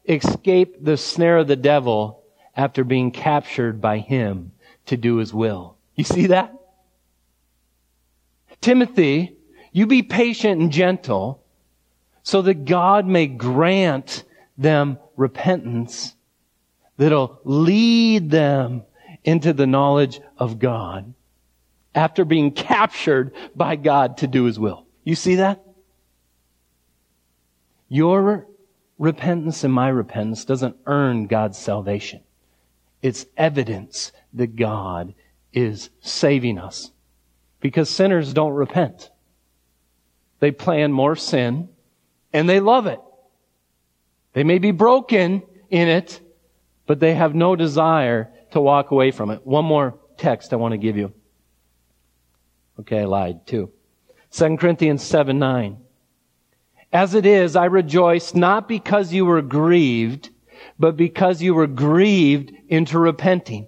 escape 0.08 0.84
the 0.84 0.97
snare 0.97 1.38
of 1.38 1.47
the 1.47 1.56
devil 1.56 2.23
after 2.56 2.84
being 2.84 3.12
captured 3.12 3.80
by 3.80 3.99
him 3.99 4.52
to 4.86 4.97
do 4.97 5.17
his 5.17 5.34
will. 5.34 5.78
You 5.95 6.04
see 6.04 6.28
that? 6.28 6.54
Timothy, 8.62 9.38
you 9.71 9.86
be 9.88 10.04
patient 10.04 10.60
and 10.60 10.71
gentle 10.71 11.43
so 12.23 12.41
that 12.41 12.65
God 12.65 13.06
may 13.06 13.28
grant 13.28 14.23
them 14.58 14.97
repentance 15.15 16.15
that'll 16.99 17.39
lead 17.45 18.29
them 18.29 18.83
into 19.23 19.53
the 19.53 19.65
knowledge 19.65 20.19
of 20.38 20.59
God 20.59 21.13
after 21.95 22.25
being 22.25 22.51
captured 22.51 23.33
by 23.55 23.77
God 23.77 24.17
to 24.17 24.27
do 24.27 24.43
his 24.43 24.59
will. 24.59 24.85
You 25.05 25.15
see 25.15 25.35
that? 25.35 25.63
Your 27.88 28.47
repentance 28.97 29.63
and 29.63 29.73
my 29.73 29.88
repentance 29.88 30.43
doesn't 30.43 30.75
earn 30.85 31.27
God's 31.27 31.57
salvation. 31.57 32.19
It's 33.01 33.25
evidence 33.38 34.12
that 34.33 34.57
God 34.57 35.15
is 35.53 35.89
saving 36.01 36.59
us. 36.59 36.91
Because 37.62 37.89
sinners 37.89 38.33
don't 38.33 38.53
repent. 38.53 39.09
They 40.41 40.51
plan 40.51 40.91
more 40.91 41.15
sin 41.15 41.69
and 42.33 42.47
they 42.47 42.59
love 42.59 42.88
it. 42.88 42.99
They 44.33 44.43
may 44.43 44.59
be 44.59 44.71
broken 44.71 45.43
in 45.69 45.88
it, 45.88 46.19
but 46.89 46.99
they 46.99 47.13
have 47.13 47.36
no 47.36 47.56
desire 47.56 48.32
to 48.49 48.60
walk 48.60 48.89
away 48.89 49.12
from 49.12 49.30
it. 49.30 49.45
One 49.45 49.63
more 49.63 49.99
text 50.17 50.52
I 50.54 50.56
want 50.56 50.71
to 50.71 50.78
give 50.80 50.97
you. 50.97 51.13
Okay, 52.80 53.02
I 53.02 53.06
lied 53.06 53.45
too. 53.45 53.71
2 54.32 54.58
Corinthians 54.58 55.04
7 55.04 55.38
9. 55.38 55.78
As 56.91 57.13
it 57.13 57.28
is, 57.28 57.56
I 57.56 57.65
rejoice 57.65 58.34
not 58.34 58.67
because 58.67 59.13
you 59.13 59.23
were 59.23 59.43
grieved, 59.43 60.32
but 60.80 60.97
because 60.97 61.43
you 61.43 61.54
were 61.54 61.67
grieved 61.67 62.54
into 62.69 62.97
repenting. 62.97 63.67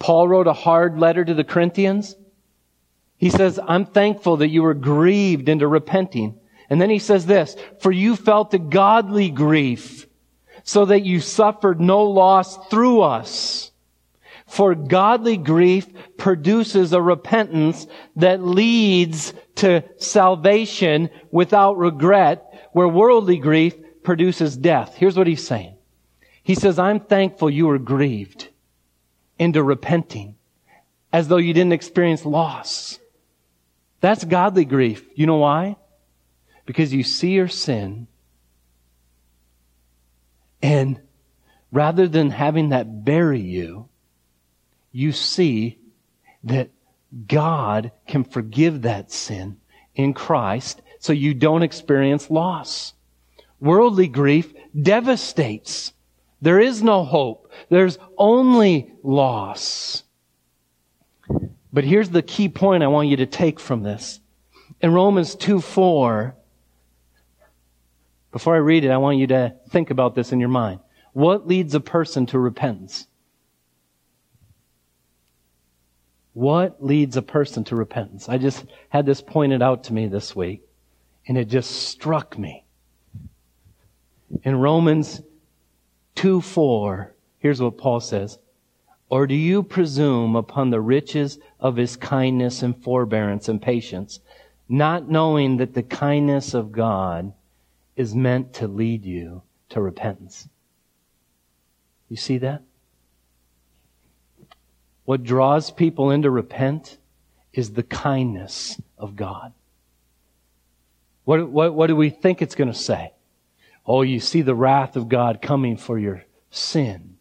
Paul 0.00 0.26
wrote 0.26 0.48
a 0.48 0.52
hard 0.52 0.98
letter 0.98 1.24
to 1.24 1.34
the 1.34 1.44
Corinthians. 1.44 2.16
He 3.16 3.30
says, 3.30 3.60
I'm 3.64 3.86
thankful 3.86 4.38
that 4.38 4.48
you 4.48 4.64
were 4.64 4.74
grieved 4.74 5.48
into 5.48 5.68
repenting. 5.68 6.40
And 6.68 6.82
then 6.82 6.90
he 6.90 6.98
says 6.98 7.26
this, 7.26 7.54
for 7.78 7.92
you 7.92 8.16
felt 8.16 8.52
a 8.54 8.58
godly 8.58 9.30
grief 9.30 10.08
so 10.64 10.84
that 10.86 11.04
you 11.04 11.20
suffered 11.20 11.80
no 11.80 12.04
loss 12.04 12.68
through 12.68 13.02
us. 13.02 13.70
For 14.46 14.74
godly 14.74 15.36
grief 15.36 15.86
produces 16.16 16.92
a 16.92 17.00
repentance 17.00 17.86
that 18.16 18.42
leads 18.42 19.32
to 19.56 19.84
salvation 19.98 21.10
without 21.30 21.78
regret, 21.78 22.68
where 22.72 22.88
worldly 22.88 23.38
grief 23.38 23.74
produces 24.02 24.56
death. 24.56 24.96
Here's 24.96 25.16
what 25.16 25.28
he's 25.28 25.46
saying. 25.46 25.76
He 26.42 26.54
says, 26.54 26.78
I'm 26.78 27.00
thankful 27.00 27.48
you 27.48 27.66
were 27.68 27.78
grieved 27.78 28.48
into 29.38 29.62
repenting 29.62 30.34
as 31.12 31.28
though 31.28 31.36
you 31.36 31.52
didn't 31.52 31.72
experience 31.72 32.24
loss. 32.24 32.98
That's 34.00 34.24
godly 34.24 34.64
grief. 34.64 35.06
You 35.14 35.26
know 35.26 35.36
why? 35.36 35.76
Because 36.66 36.92
you 36.92 37.04
see 37.04 37.30
your 37.32 37.48
sin 37.48 38.08
and 40.62 41.00
rather 41.72 42.08
than 42.08 42.30
having 42.30 42.70
that 42.70 43.04
bury 43.04 43.40
you, 43.40 43.88
you 44.92 45.12
see 45.12 45.78
that 46.44 46.70
God 47.26 47.92
can 48.06 48.24
forgive 48.24 48.82
that 48.82 49.10
sin 49.10 49.58
in 49.94 50.14
Christ 50.14 50.82
so 50.98 51.12
you 51.12 51.34
don't 51.34 51.62
experience 51.62 52.30
loss. 52.30 52.94
Worldly 53.60 54.08
grief 54.08 54.52
devastates. 54.80 55.92
There 56.40 56.60
is 56.60 56.82
no 56.82 57.04
hope. 57.04 57.52
There's 57.68 57.98
only 58.16 58.92
loss. 59.02 60.02
But 61.72 61.84
here's 61.84 62.10
the 62.10 62.22
key 62.22 62.48
point 62.48 62.82
I 62.82 62.88
want 62.88 63.08
you 63.08 63.16
to 63.16 63.26
take 63.26 63.60
from 63.60 63.82
this. 63.82 64.20
In 64.80 64.92
Romans 64.92 65.34
2 65.34 65.60
4, 65.60 66.34
before 68.32 68.54
I 68.54 68.58
read 68.58 68.84
it, 68.84 68.90
I 68.90 68.98
want 68.98 69.18
you 69.18 69.26
to 69.28 69.54
think 69.70 69.90
about 69.90 70.14
this 70.14 70.32
in 70.32 70.40
your 70.40 70.48
mind. 70.48 70.80
What 71.12 71.48
leads 71.48 71.74
a 71.74 71.80
person 71.80 72.26
to 72.26 72.38
repentance? 72.38 73.06
What 76.32 76.82
leads 76.82 77.16
a 77.16 77.22
person 77.22 77.64
to 77.64 77.76
repentance? 77.76 78.28
I 78.28 78.38
just 78.38 78.64
had 78.88 79.04
this 79.04 79.20
pointed 79.20 79.62
out 79.62 79.84
to 79.84 79.92
me 79.92 80.06
this 80.06 80.36
week, 80.36 80.62
and 81.26 81.36
it 81.36 81.46
just 81.46 81.88
struck 81.88 82.38
me. 82.38 82.64
In 84.44 84.56
Romans 84.56 85.20
2 86.14 86.40
4, 86.40 87.12
here's 87.40 87.60
what 87.60 87.78
Paul 87.78 87.98
says. 87.98 88.38
Or 89.08 89.26
do 89.26 89.34
you 89.34 89.64
presume 89.64 90.36
upon 90.36 90.70
the 90.70 90.80
riches 90.80 91.40
of 91.58 91.74
his 91.74 91.96
kindness 91.96 92.62
and 92.62 92.80
forbearance 92.80 93.48
and 93.48 93.60
patience, 93.60 94.20
not 94.68 95.10
knowing 95.10 95.56
that 95.56 95.74
the 95.74 95.82
kindness 95.82 96.54
of 96.54 96.70
God 96.70 97.32
is 98.00 98.14
meant 98.14 98.54
to 98.54 98.66
lead 98.66 99.04
you 99.04 99.42
to 99.68 99.78
repentance. 99.78 100.48
You 102.08 102.16
see 102.16 102.38
that? 102.38 102.62
What 105.04 105.22
draws 105.22 105.70
people 105.70 106.10
into 106.10 106.30
repent 106.30 106.96
is 107.52 107.72
the 107.72 107.82
kindness 107.82 108.80
of 108.96 109.16
God. 109.16 109.52
What, 111.24 111.50
what, 111.50 111.74
what 111.74 111.88
do 111.88 111.96
we 111.96 112.08
think 112.08 112.40
it's 112.40 112.54
going 112.54 112.72
to 112.72 112.78
say? 112.78 113.12
Oh, 113.84 114.00
you 114.00 114.18
see 114.18 114.40
the 114.40 114.54
wrath 114.54 114.96
of 114.96 115.10
God 115.10 115.42
coming 115.42 115.76
for 115.76 115.98
your 115.98 116.24
sin. 116.50 117.18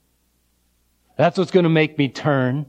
That's 1.17 1.37
what's 1.37 1.51
going 1.51 1.63
to 1.63 1.69
make 1.69 1.97
me 1.97 2.07
turn. 2.07 2.67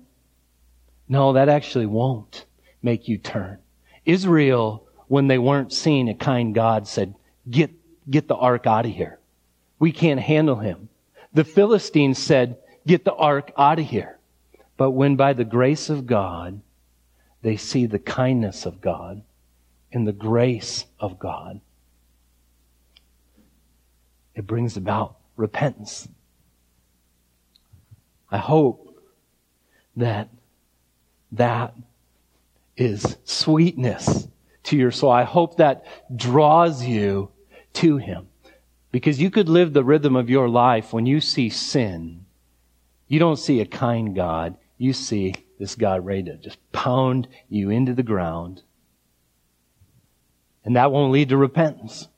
No, 1.09 1.35
that 1.35 1.49
actually 1.49 1.87
won't 1.87 2.45
make 2.83 3.07
you 3.07 3.19
turn. 3.19 3.59
Israel, 4.05 4.89
when 5.07 5.29
they 5.29 5.39
weren't 5.39 5.73
seeing 5.73 6.09
a 6.09 6.15
kind 6.15 6.53
God, 6.53 6.89
said, 6.89 7.15
Get 7.49 7.71
get 8.09 8.29
the 8.29 8.37
ark 8.37 8.67
out 8.67 8.87
of 8.87 8.93
here. 8.93 9.19
We 9.79 9.93
can't 9.93 10.21
handle 10.21 10.57
him. 10.57 10.89
The 11.33 11.45
Philistines 11.45 12.19
said, 12.19 12.59
get 12.87 13.05
the 13.05 13.15
ark 13.15 13.53
out 13.57 13.79
of 13.79 13.87
here. 13.87 14.19
But 14.77 14.93
when 14.93 15.17
by 15.17 15.33
the 15.33 15.45
grace 15.45 15.91
of 15.91 16.07
God, 16.07 16.61
they 17.43 17.57
see 17.57 17.87
the 17.87 17.99
kindness 17.99 18.67
of 18.67 18.81
God 18.81 19.23
and 19.93 20.07
the 20.07 20.13
grace 20.13 20.87
of 20.99 21.19
God, 21.19 21.61
it 24.35 24.47
brings 24.47 24.77
about 24.77 25.17
repentance. 25.37 26.09
I 28.31 28.39
hope 28.39 29.03
that 29.97 30.29
that 31.33 31.75
is 32.77 33.17
sweetness 33.25 34.29
to 34.65 34.77
your 34.77 34.91
soul. 34.91 35.11
I 35.11 35.25
hope 35.25 35.57
that 35.57 35.85
draws 36.15 36.85
you 36.85 37.31
to 37.75 37.97
Him. 37.97 38.29
Because 38.93 39.21
you 39.21 39.31
could 39.31 39.49
live 39.49 39.73
the 39.73 39.85
rhythm 39.85 40.17
of 40.17 40.31
your 40.31 40.49
life 40.49 40.93
when 40.93 41.07
you 41.07 41.21
see 41.21 41.49
sin. 41.49 42.27
You 43.07 43.19
don't 43.19 43.39
see 43.39 43.61
a 43.61 43.67
kind 43.67 44.15
God. 44.15 44.57
You 44.79 44.93
see 44.93 45.35
this 45.59 45.75
God 45.75 46.05
ready 46.05 46.25
to 46.25 46.37
just 46.37 46.59
pound 46.73 47.29
you 47.49 47.71
into 47.71 47.95
the 47.95 48.03
ground. 48.03 48.63
And 50.65 50.77
that 50.77 50.93
won't 50.93 51.13
lead 51.13 51.29
to 51.31 51.37
repentance. 51.37 52.09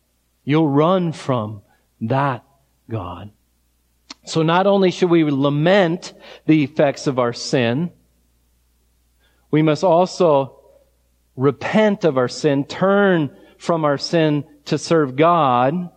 You'll 0.45 0.69
run 0.69 1.13
from 1.13 1.63
that 2.01 2.45
God. 2.89 3.31
So 4.25 4.43
not 4.43 4.67
only 4.67 4.91
should 4.91 5.11
we 5.11 5.25
lament 5.25 6.15
the 6.47 6.63
effects 6.63 7.07
of 7.07 7.19
our 7.19 7.33
sin, 7.33 7.91
we 9.51 9.63
must 9.63 9.85
also 9.85 10.61
repent 11.37 12.05
of 12.05 12.17
our 12.17 12.29
sin, 12.29 12.65
turn 12.65 13.37
from 13.59 13.85
our 13.85 13.99
sin 13.99 14.45
to 14.67 14.79
serve 14.79 15.17
God. 15.17 15.91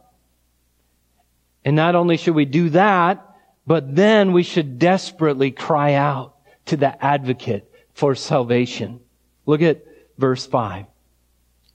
And 1.63 1.75
not 1.75 1.95
only 1.95 2.17
should 2.17 2.35
we 2.35 2.45
do 2.45 2.69
that, 2.69 3.25
but 3.65 3.95
then 3.95 4.31
we 4.31 4.43
should 4.43 4.77
desperately 4.79 5.51
cry 5.51 5.93
out 5.93 6.35
to 6.65 6.77
the 6.77 7.03
advocate 7.03 7.71
for 7.93 8.15
salvation. 8.15 8.99
Look 9.45 9.61
at 9.61 9.83
verse 10.17 10.45
5. 10.45 10.85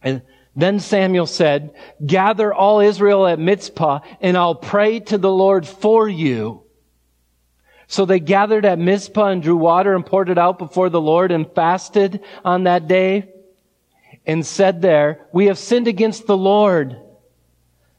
And 0.02 0.22
then 0.56 0.80
Samuel 0.80 1.26
said, 1.26 1.74
gather 2.04 2.52
all 2.52 2.80
Israel 2.80 3.26
at 3.26 3.38
Mizpah 3.38 4.00
and 4.20 4.36
I'll 4.36 4.54
pray 4.54 5.00
to 5.00 5.18
the 5.18 5.30
Lord 5.30 5.66
for 5.66 6.08
you. 6.08 6.62
So 7.86 8.04
they 8.04 8.20
gathered 8.20 8.64
at 8.64 8.78
Mizpah 8.78 9.26
and 9.26 9.42
drew 9.42 9.56
water 9.56 9.94
and 9.94 10.06
poured 10.06 10.28
it 10.28 10.38
out 10.38 10.58
before 10.58 10.90
the 10.90 11.00
Lord 11.00 11.32
and 11.32 11.50
fasted 11.52 12.20
on 12.44 12.64
that 12.64 12.86
day 12.86 13.32
and 14.30 14.46
said 14.46 14.80
there, 14.80 15.26
we 15.32 15.46
have 15.46 15.58
sinned 15.58 15.88
against 15.88 16.28
the 16.28 16.36
Lord. 16.36 16.96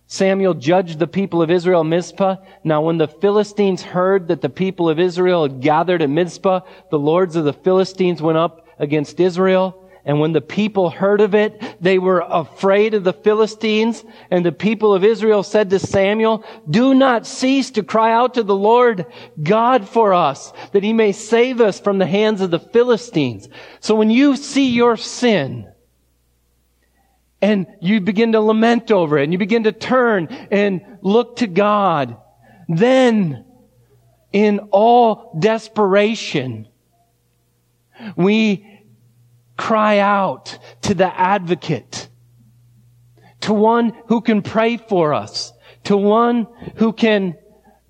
Samuel 0.08 0.54
judged 0.54 0.98
the 0.98 1.06
people 1.06 1.42
of 1.42 1.52
Israel 1.52 1.84
Mizpah. 1.84 2.38
Now 2.64 2.84
when 2.84 2.98
the 2.98 3.10
Philistines 3.10 3.82
heard 3.82 4.30
that 4.30 4.40
the 4.40 4.48
people 4.48 4.90
of 4.90 4.98
Israel 4.98 5.44
had 5.44 5.60
gathered 5.60 6.02
at 6.02 6.10
Mizpah, 6.10 6.62
the 6.90 7.00
lords 7.00 7.36
of 7.36 7.44
the 7.44 7.52
Philistines 7.52 8.22
went 8.22 8.38
up 8.38 8.66
against 8.80 9.20
Israel. 9.20 9.78
And 10.06 10.22
when 10.22 10.32
the 10.32 10.40
people 10.40 10.90
heard 10.90 11.20
of 11.20 11.36
it, 11.36 11.62
they 11.82 12.00
were 12.00 12.22
afraid 12.22 12.94
of 12.94 13.04
the 13.04 13.12
Philistines. 13.12 14.06
And 14.30 14.46
the 14.46 14.54
people 14.54 14.94
of 14.94 15.04
Israel 15.04 15.44
said 15.44 15.70
to 15.72 15.80
Samuel, 15.80 16.46
do 16.70 16.94
not 16.94 17.28
cease 17.28 17.72
to 17.72 17.84
cry 17.84 18.14
out 18.14 18.36
to 18.36 18.44
the 18.44 18.56
Lord 18.56 19.06
God 19.44 19.86
for 19.86 20.14
us, 20.14 20.54
that 20.72 20.84
he 20.84 20.94
may 20.94 21.12
save 21.12 21.60
us 21.60 21.78
from 21.82 21.98
the 21.98 22.06
hands 22.06 22.40
of 22.40 22.52
the 22.52 22.60
Philistines. 22.60 23.50
So 23.82 23.96
when 23.96 24.10
you 24.10 24.38
see 24.38 24.70
your 24.70 24.96
sin, 24.96 25.71
and 27.42 27.66
you 27.82 28.02
begin 28.02 28.34
to 28.34 28.40
lament 28.40 28.92
over 28.92 29.18
it 29.18 29.24
and 29.24 29.34
you 29.34 29.40
begin 29.40 29.64
to 29.64 29.72
turn 29.72 30.28
and 30.52 30.82
look 31.02 31.38
to 31.38 31.48
God. 31.48 32.18
Then, 32.68 33.46
in 34.32 34.60
all 34.72 35.38
desperation, 35.40 36.68
we 38.16 38.68
cry 39.58 40.00
out 40.00 40.58
to 40.84 40.94
the 40.94 41.20
advocate, 41.20 42.08
to 43.42 43.54
one 43.54 43.94
who 44.08 44.22
can 44.22 44.42
pray 44.42 44.78
for 44.78 45.14
us, 45.14 45.52
to 45.84 45.98
one 45.98 46.48
who 46.76 46.94
can 46.94 47.36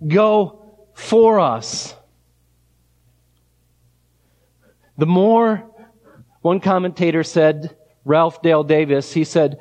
go 0.08 0.76
for 0.94 1.40
us. 1.40 1.96
The 4.98 5.06
more, 5.06 5.70
one 6.42 6.60
commentator 6.60 7.24
said, 7.24 7.76
Ralph 8.04 8.42
Dale 8.42 8.64
Davis, 8.64 9.14
he 9.14 9.24
said, 9.24 9.60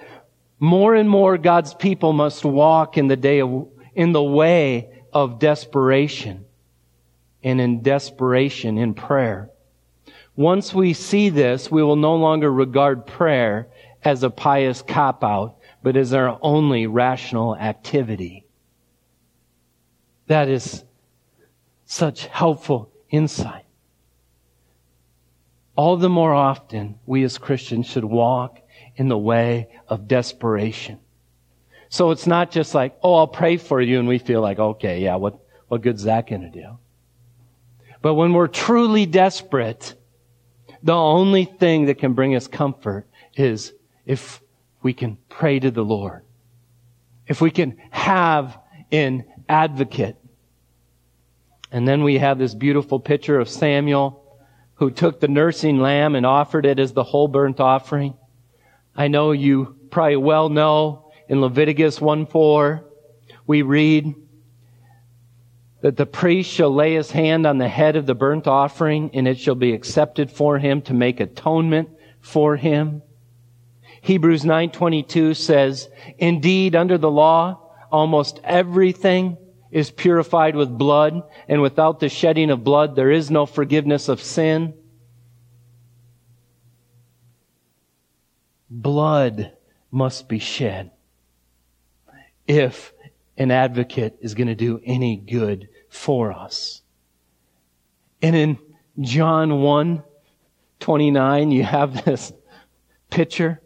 more 0.59 0.95
and 0.95 1.09
more 1.09 1.38
God's 1.38 1.74
people 1.74 2.12
must 2.12 2.45
walk 2.45 2.99
in 2.99 3.09
the 3.09 3.16
day 3.16 3.41
of, 3.41 3.68
in 3.95 4.12
the 4.12 4.22
way 4.22 4.91
of 5.12 5.38
desperation 5.38 6.45
and 7.43 7.61
in 7.61 7.82
desperation 7.82 8.76
in 8.76 8.95
prayer. 8.95 9.51
Once 10.36 10.72
we 10.72 10.93
see 10.93 11.30
this, 11.30 11.70
we 11.70 11.82
will 11.82 11.97
no 11.97 12.16
longer 12.16 12.53
regard 12.53 13.07
prayer 13.07 13.68
as 14.05 14.22
a 14.22 14.30
pious 14.30 14.82
cop 14.82 15.24
out, 15.24 15.57
but 15.82 15.97
as 15.97 16.12
our 16.12 16.38
only 16.43 16.86
rational 16.86 17.57
activity. 17.57 18.45
That 20.26 20.49
is 20.49 20.84
such 21.86 22.26
helpful 22.26 22.91
insight 23.11 23.64
all 25.81 25.97
the 25.97 26.11
more 26.11 26.35
often 26.35 26.95
we 27.07 27.24
as 27.24 27.39
Christians 27.39 27.87
should 27.87 28.05
walk 28.05 28.61
in 28.97 29.09
the 29.09 29.16
way 29.16 29.66
of 29.89 30.07
desperation. 30.07 30.99
So 31.89 32.11
it's 32.11 32.26
not 32.26 32.51
just 32.51 32.74
like, 32.74 32.99
oh, 33.03 33.14
I'll 33.14 33.26
pray 33.26 33.57
for 33.57 33.81
you 33.81 33.99
and 33.99 34.07
we 34.07 34.18
feel 34.18 34.43
like, 34.43 34.59
okay, 34.59 35.01
yeah, 35.01 35.16
what, 35.16 35.39
what 35.68 35.81
good's 35.81 36.03
that 36.03 36.28
going 36.28 36.43
to 36.43 36.51
do? 36.51 36.76
But 38.03 38.12
when 38.12 38.35
we're 38.35 38.47
truly 38.47 39.07
desperate, 39.07 39.95
the 40.83 40.95
only 40.95 41.47
thing 41.47 41.87
that 41.87 41.97
can 41.97 42.12
bring 42.12 42.37
us 42.37 42.47
comfort 42.47 43.07
is 43.35 43.72
if 44.05 44.43
we 44.83 44.93
can 44.93 45.16
pray 45.31 45.61
to 45.61 45.70
the 45.70 45.83
Lord. 45.83 46.26
If 47.26 47.41
we 47.41 47.51
can 47.51 47.78
have 47.91 48.59
an 48.93 49.24
advocate. 49.49 50.18
And 51.72 51.89
then 51.89 52.03
we 52.03 52.18
have 52.18 52.39
this 52.39 52.55
beautiful 52.55 53.01
picture 53.01 53.41
of 53.41 53.49
Samuel 53.49 54.20
who 54.81 54.91
took 54.91 55.20
the 55.20 55.28
nursing 55.28 55.78
lamb 55.78 56.14
and 56.14 56.24
offered 56.24 56.64
it 56.64 56.81
as 56.81 56.95
the 56.95 57.05
whole 57.05 57.28
burnt 57.28 57.61
offering. 57.61 58.14
I 58.97 59.09
know 59.09 59.33
you 59.33 59.76
probably 59.91 60.16
well 60.16 60.49
know 60.49 61.12
in 61.28 61.43
Leviticus 61.43 62.01
1 62.01 62.24
4, 62.24 62.83
we 63.47 63.61
read 63.61 64.14
that 65.83 65.99
the 65.99 66.07
priest 66.07 66.51
shall 66.51 66.74
lay 66.74 66.95
his 66.95 67.11
hand 67.11 67.47
on 67.47 67.59
the 67.59 67.68
head 67.68 67.95
of 67.95 68.07
the 68.07 68.14
burnt 68.14 68.47
offering 68.47 69.11
and 69.12 69.28
it 69.28 69.39
shall 69.39 69.55
be 69.55 69.74
accepted 69.74 70.31
for 70.31 70.59
him 70.59 70.81
to 70.83 70.95
make 70.95 71.20
atonement 71.20 71.91
for 72.22 72.57
him. 72.57 73.03
Hebrews 74.01 74.45
9:22 74.45 75.35
says, 75.35 75.91
"Indeed 76.16 76.74
under 76.74 76.97
the 76.97 77.11
law 77.11 77.59
almost 77.93 78.41
everything 78.45 79.37
is 79.71 79.91
purified 79.91 80.57
with 80.57 80.77
blood, 80.77 81.23
and 81.49 81.62
without 81.62 82.01
the 82.01 82.09
shedding 82.09 82.51
of 82.51 82.64
blood, 82.64 82.97
there 82.97 83.11
is 83.11 83.31
no 83.31 83.47
forgiveness 83.47 84.09
of 84.09 84.21
sin. 84.21 84.75
Blood 88.68 89.53
must 89.91 90.29
be 90.29 90.39
shed 90.39 90.91
if 92.47 92.93
an 93.37 93.51
advocate 93.51 94.18
is 94.21 94.35
going 94.35 94.49
to 94.49 94.55
do 94.55 94.81
any 94.85 95.16
good 95.16 95.68
for 95.89 96.33
us. 96.33 96.83
And 98.23 98.37
in 98.37 98.59
John 99.01 99.61
1 99.61 100.03
29, 100.81 101.51
you 101.51 101.62
have 101.62 102.05
this 102.05 102.33
picture 103.11 103.61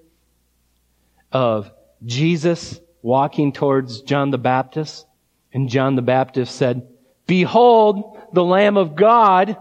of 1.30 1.70
Jesus 2.04 2.80
walking 3.02 3.52
towards 3.52 4.02
John 4.02 4.30
the 4.30 4.38
Baptist. 4.38 5.06
And 5.54 5.68
John 5.68 5.94
the 5.94 6.02
Baptist 6.02 6.56
said, 6.56 6.86
Behold 7.26 8.18
the 8.32 8.44
Lamb 8.44 8.76
of 8.76 8.96
God 8.96 9.56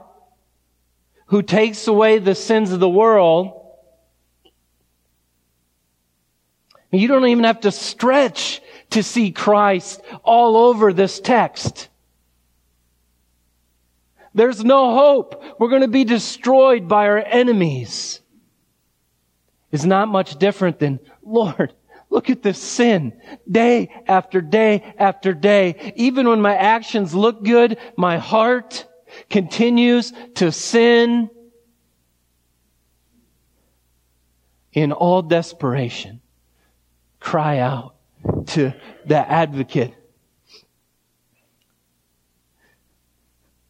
who 1.28 1.42
takes 1.42 1.88
away 1.88 2.18
the 2.18 2.36
sins 2.36 2.72
of 2.72 2.80
the 2.80 2.90
world. 2.90 3.60
You 6.92 7.08
don't 7.08 7.26
even 7.26 7.44
have 7.46 7.62
to 7.62 7.72
stretch 7.72 8.62
to 8.92 9.02
see 9.02 9.32
Christ 9.32 10.02
all 10.24 10.58
over 10.58 10.94
this 10.94 11.20
text. 11.20 11.90
There's 14.36 14.64
no 14.64 14.96
hope. 14.96 15.44
We're 15.60 15.70
going 15.70 15.82
to 15.82 15.88
be 15.88 16.04
destroyed 16.04 16.88
by 16.88 17.08
our 17.08 17.20
enemies. 17.20 18.20
It's 19.72 19.86
not 19.86 20.08
much 20.08 20.38
different 20.38 20.80
than, 20.80 21.00
Lord, 21.24 21.74
Look 22.14 22.30
at 22.30 22.44
this 22.44 22.62
sin 22.62 23.20
day 23.50 23.90
after 24.08 24.40
day 24.40 24.94
after 25.00 25.34
day. 25.34 25.94
Even 25.96 26.30
when 26.30 26.42
my 26.42 26.56
actions 26.56 27.16
look 27.16 27.44
good, 27.44 27.80
my 27.98 28.20
heart 28.20 28.86
continues 29.32 30.14
to 30.36 30.52
sin 30.52 31.32
in 34.74 34.92
all 34.92 35.24
desperation. 35.24 36.22
Cry 37.20 37.58
out 37.58 37.96
to 38.50 38.76
the 39.08 39.18
advocate. 39.18 39.96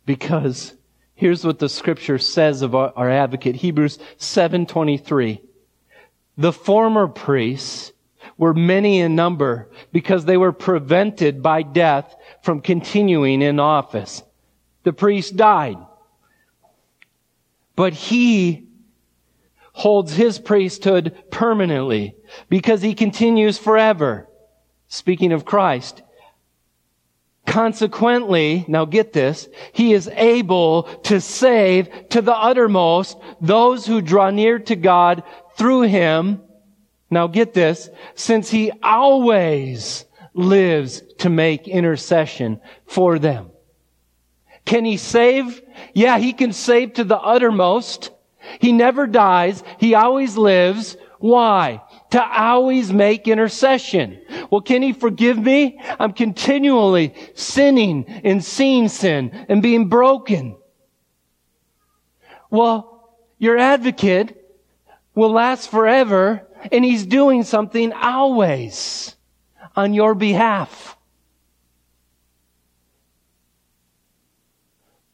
Because 0.06 0.76
here's 1.16 1.46
what 1.46 1.60
the 1.60 1.70
scripture 1.70 2.18
says 2.18 2.62
of 2.62 2.76
our, 2.76 2.92
our 2.98 3.10
advocate. 3.10 3.56
Hebrews 3.56 4.00
7:23. 4.18 5.40
The 6.36 6.52
former 6.52 7.08
priests 7.08 7.93
were 8.44 8.54
many 8.54 9.00
in 9.00 9.16
number 9.16 9.70
because 9.94 10.26
they 10.26 10.36
were 10.36 10.52
prevented 10.52 11.42
by 11.42 11.62
death 11.62 12.14
from 12.42 12.60
continuing 12.60 13.42
in 13.42 13.58
office. 13.58 14.22
The 14.84 14.92
priest 14.92 15.38
died. 15.38 15.78
But 17.78 17.94
he 17.94 18.68
holds 19.72 20.14
his 20.14 20.40
priesthood 20.40 21.24
permanently 21.32 22.18
because 22.50 22.82
he 22.82 22.94
continues 22.94 23.58
forever. 23.58 24.28
Speaking 24.90 25.32
of 25.32 25.46
Christ, 25.46 26.04
Consequently, 27.46 28.66
now 28.68 28.86
get 28.86 29.12
this, 29.12 29.50
he 29.74 29.94
is 29.94 30.08
able 30.10 30.84
to 31.04 31.20
save 31.20 32.10
to 32.10 32.22
the 32.22 32.36
uttermost 32.36 33.18
those 33.42 33.86
who 33.86 34.02
draw 34.02 34.30
near 34.32 34.60
to 34.60 34.76
God 34.76 35.24
through 35.58 35.82
him. 35.82 36.42
Now 37.14 37.28
get 37.28 37.54
this, 37.54 37.90
since 38.16 38.50
he 38.50 38.72
always 38.82 40.06
lives 40.34 41.02
to 41.20 41.30
make 41.30 41.68
intercession 41.68 42.60
for 42.86 43.20
them. 43.20 43.52
Can 44.66 44.86
he 44.86 44.98
save? 44.98 45.62
Yeah, 45.94 46.18
he 46.18 46.34
can 46.34 46.54
save 46.54 46.94
to 46.94 47.04
the 47.04 47.18
uttermost. 47.18 48.12
He 48.60 48.72
never 48.72 49.08
dies. 49.08 49.64
He 49.80 49.96
always 49.96 50.38
lives. 50.38 50.98
Why? 51.20 51.82
To 52.12 52.24
always 52.24 52.92
make 52.92 53.28
intercession. 53.28 54.20
Well, 54.50 54.62
can 54.62 54.82
he 54.82 54.94
forgive 54.94 55.38
me? 55.38 55.80
I'm 56.00 56.14
continually 56.14 57.14
sinning 57.34 58.06
and 58.24 58.44
seeing 58.44 58.90
sin 58.90 59.32
and 59.48 59.62
being 59.62 59.88
broken. 59.88 60.58
Well, 62.50 63.16
your 63.38 63.58
advocate 63.58 64.38
will 65.16 65.32
last 65.32 65.70
forever 65.70 66.48
and 66.72 66.84
he's 66.86 67.06
doing 67.06 67.44
something 67.44 67.92
always 67.94 69.16
on 69.76 69.94
your 69.94 70.16
behalf. 70.16 70.98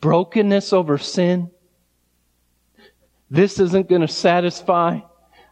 Brokenness 0.01 0.73
over 0.73 0.97
sin. 0.97 1.51
This 3.29 3.59
isn't 3.59 3.89
going 3.89 4.01
to 4.01 4.07
satisfy. 4.07 4.99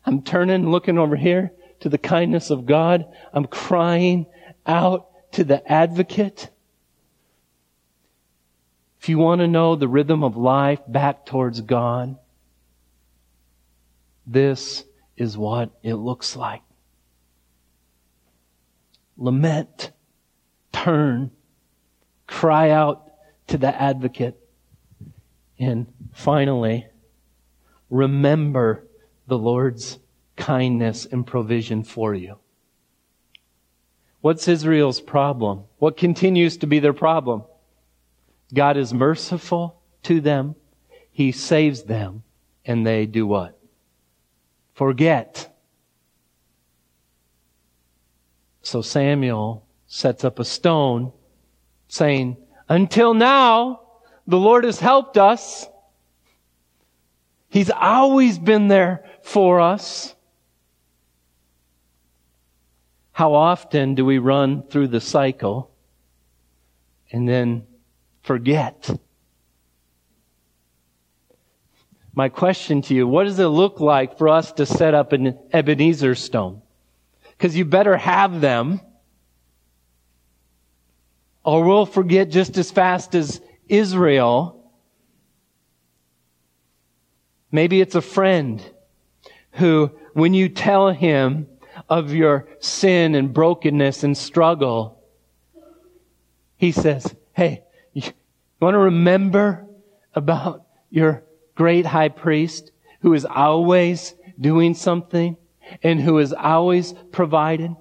I'm 0.06 0.22
turning, 0.22 0.70
looking 0.70 0.98
over 0.98 1.16
here 1.16 1.52
to 1.82 1.89
the 1.89 1.98
kindness 1.98 2.50
of 2.50 2.66
God. 2.66 3.06
I'm 3.34 3.45
crying 3.45 4.26
out 4.66 5.32
to 5.34 5.43
the 5.43 5.70
advocate. 5.70 6.50
If 9.00 9.10
you 9.10 9.18
want 9.18 9.41
to 9.41 9.48
know 9.48 9.76
the 9.76 9.88
rhythm 9.88 10.24
of 10.24 10.38
life 10.38 10.80
back 10.88 11.26
towards 11.26 11.62
God, 11.62 12.18
this 14.26 14.84
is 15.18 15.38
what 15.38 15.72
it 15.84 15.95
looks 15.95 16.36
like. 16.36 16.61
Lament, 19.18 19.91
turn, 20.72 21.32
cry 22.28 22.70
out 22.70 23.11
to 23.47 23.57
the 23.57 23.82
advocate, 23.82 24.38
and 25.59 25.88
finally, 26.13 26.86
remember 27.89 28.86
the 29.28 29.38
Lord's 29.38 29.99
kindness 30.36 31.05
and 31.05 31.26
provision 31.26 31.84
for 31.84 32.13
you. 32.13 32.38
What's 34.22 34.47
Israel's 34.47 35.01
problem? 35.01 35.63
What 35.80 35.97
continues 35.97 36.57
to 36.57 36.68
be 36.68 36.80
their 36.80 36.93
problem? 36.93 37.43
God 38.53 38.78
is 38.78 38.93
merciful 38.93 39.82
to 40.03 40.22
them. 40.22 40.55
He 41.11 41.32
saves 41.32 41.84
them. 41.84 42.24
And 42.65 42.86
they 42.86 43.05
do 43.05 43.26
what? 43.26 43.57
Forget. 44.78 45.51
So 48.61 48.84
Samuel 48.84 49.65
sets 49.88 50.23
up 50.23 50.38
a 50.38 50.45
stone 50.45 51.13
saying, 51.88 52.38
until 52.69 53.15
now, 53.15 53.82
the 54.28 54.38
Lord 54.38 54.65
has 54.65 54.80
helped 54.80 55.17
us. 55.17 55.65
He's 57.49 57.71
always 57.71 58.38
been 58.38 58.67
there 58.67 59.03
for 59.23 59.59
us. 59.59 60.13
How 63.13 63.34
often 63.34 63.95
do 63.95 64.05
we 64.05 64.19
run 64.19 64.61
through 64.61 64.89
the 64.89 65.01
cycle 65.01 65.71
and 67.11 67.28
then 67.28 67.65
forget? 68.21 68.91
My 72.18 72.30
question 72.30 72.82
to 72.82 72.95
you, 72.95 73.07
what 73.07 73.26
does 73.26 73.38
it 73.38 73.45
look 73.45 73.80
like 73.80 74.18
for 74.18 74.28
us 74.28 74.51
to 74.53 74.65
set 74.65 74.95
up 74.95 75.13
an 75.13 75.38
Ebenezer 75.53 76.15
stone? 76.15 76.63
Because 77.38 77.55
you 77.55 77.63
better 77.63 77.95
have 77.95 78.41
them 78.41 78.82
or 81.43 81.63
we'll 81.63 81.86
forget 81.86 82.32
just 82.32 82.57
as 82.57 82.72
fast 82.72 83.13
as 83.13 83.39
Israel 83.70 84.57
Maybe 87.51 87.82
it's 87.82 87.95
a 87.95 88.01
friend 88.01 88.63
who, 89.51 89.91
when 90.13 90.34
you 90.34 90.49
tell 90.49 90.91
him 90.91 91.47
of 91.88 92.13
your 92.13 92.47
sin 92.59 93.15
and 93.15 93.34
brokenness 93.34 94.03
and 94.03 94.18
struggle, 94.18 95.01
he 96.57 96.72
says, 96.72 97.15
Hey, 97.34 97.63
you 97.93 98.11
want 98.59 98.74
to 98.74 98.80
remember 98.80 99.65
about 100.13 100.65
your 100.89 101.24
great 101.58 101.88
high 101.88 102.10
priest 102.10 102.72
who 103.01 103.14
is 103.14 103.26
always 103.26 104.14
doing 104.39 104.76
something 104.76 105.36
and 105.82 105.99
who 105.99 106.20
is 106.20 106.32
always 106.32 106.93
provided? 107.12 107.76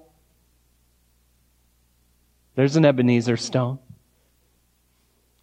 There's 2.55 2.75
an 2.75 2.85
Ebenezer 2.85 3.37
stone. 3.37 3.77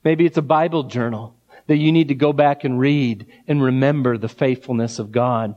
Maybe 0.02 0.26
it's 0.26 0.36
a 0.36 0.42
Bible 0.42 0.82
journal 0.82 1.36
that 1.68 1.76
you 1.76 1.92
need 1.92 2.08
to 2.08 2.14
go 2.14 2.32
back 2.32 2.64
and 2.64 2.78
read 2.78 3.26
and 3.46 3.62
remember 3.62 4.18
the 4.18 4.28
faithfulness 4.28 4.98
of 4.98 5.12
God 5.12 5.54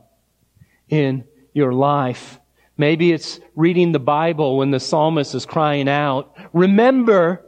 in 0.88 1.24
your 1.52 1.72
life. 1.72 2.38
Maybe 2.76 3.12
it's 3.12 3.40
reading 3.56 3.90
the 3.90 3.98
Bible 3.98 4.56
when 4.56 4.70
the 4.70 4.78
psalmist 4.78 5.34
is 5.34 5.44
crying 5.44 5.88
out, 5.88 6.34
remember, 6.52 7.44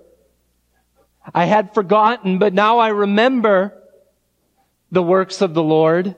I 1.33 1.45
had 1.45 1.72
forgotten, 1.72 2.39
but 2.39 2.53
now 2.53 2.78
I 2.78 2.89
remember 2.89 3.80
the 4.91 5.03
works 5.03 5.41
of 5.41 5.55
the 5.55 5.62
Lord. 5.62 6.14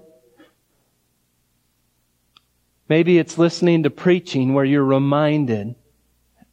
Maybe 2.88 3.18
it's 3.18 3.38
listening 3.38 3.84
to 3.84 3.90
preaching 3.90 4.54
where 4.54 4.64
you're 4.64 4.84
reminded 4.84 5.74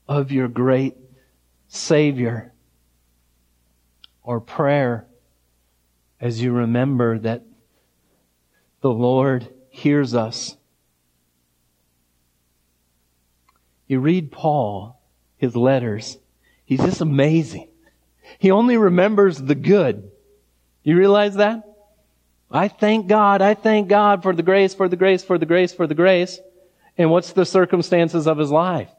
of 0.07 0.32
your 0.32 0.47
great 0.47 0.95
Savior 1.67 2.53
or 4.24 4.39
prayer 4.39 5.05
as 6.20 6.41
you 6.41 6.51
remember 6.51 7.20
that 7.20 7.43
the 8.82 8.89
Lord 8.89 9.47
hears 9.70 10.15
us. 10.15 10.55
You 13.88 13.99
read 13.99 14.32
Paul, 14.32 15.01
his 15.38 15.55
letters, 15.55 16.17
he's 16.63 16.80
just 16.80 17.01
amazing. 17.01 17.70
He 18.38 18.51
only 18.51 18.78
remembers 18.78 19.38
the 19.38 19.55
good. 19.55 20.11
You 20.84 20.95
realize 20.95 21.36
that? 21.36 21.68
I 22.52 22.68
thank 22.68 23.08
God, 23.08 23.41
I 23.41 23.54
thank 23.54 23.88
God 23.88 24.24
for 24.24 24.34
the 24.34 24.43
grace, 24.43 24.74
for 24.74 24.89
the 24.89 24.95
grace, 24.95 25.24
for 25.24 25.38
the 25.38 25.45
grace, 25.45 25.74
for 25.74 25.86
the 25.86 25.95
grace. 25.95 26.39
And 26.97 27.12
what's 27.12 27.34
the 27.34 27.45
circumstances 27.45 28.28
of 28.28 28.38
his 28.38 28.52
life? 28.52 28.89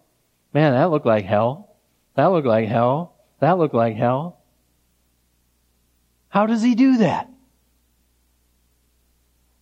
Man, 0.55 0.73
that 0.73 0.91
looked 0.91 1.07
like 1.07 1.25
hell. 1.25 1.77
That 2.15 2.27
looked 2.27 2.47
like 2.47 2.69
hell. 2.69 3.15
That 3.41 3.59
looked 3.59 3.75
like 3.75 3.97
hell. 3.97 4.39
How 6.29 6.47
does 6.47 6.63
he 6.63 6.75
do 6.75 6.99
that? 6.99 7.29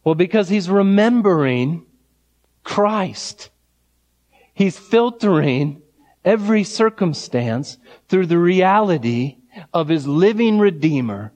Well, 0.05 0.15
because 0.15 0.49
he's 0.49 0.69
remembering 0.69 1.87
Christ. 2.63 3.51
He's 4.53 4.79
filtering 4.79 5.83
every 6.25 6.65
circumstance 6.65 7.79
through 8.09 8.27
the 8.27 8.39
reality 8.39 9.39
of 9.73 9.89
his 9.89 10.07
living 10.07 10.59
Redeemer 10.59 11.33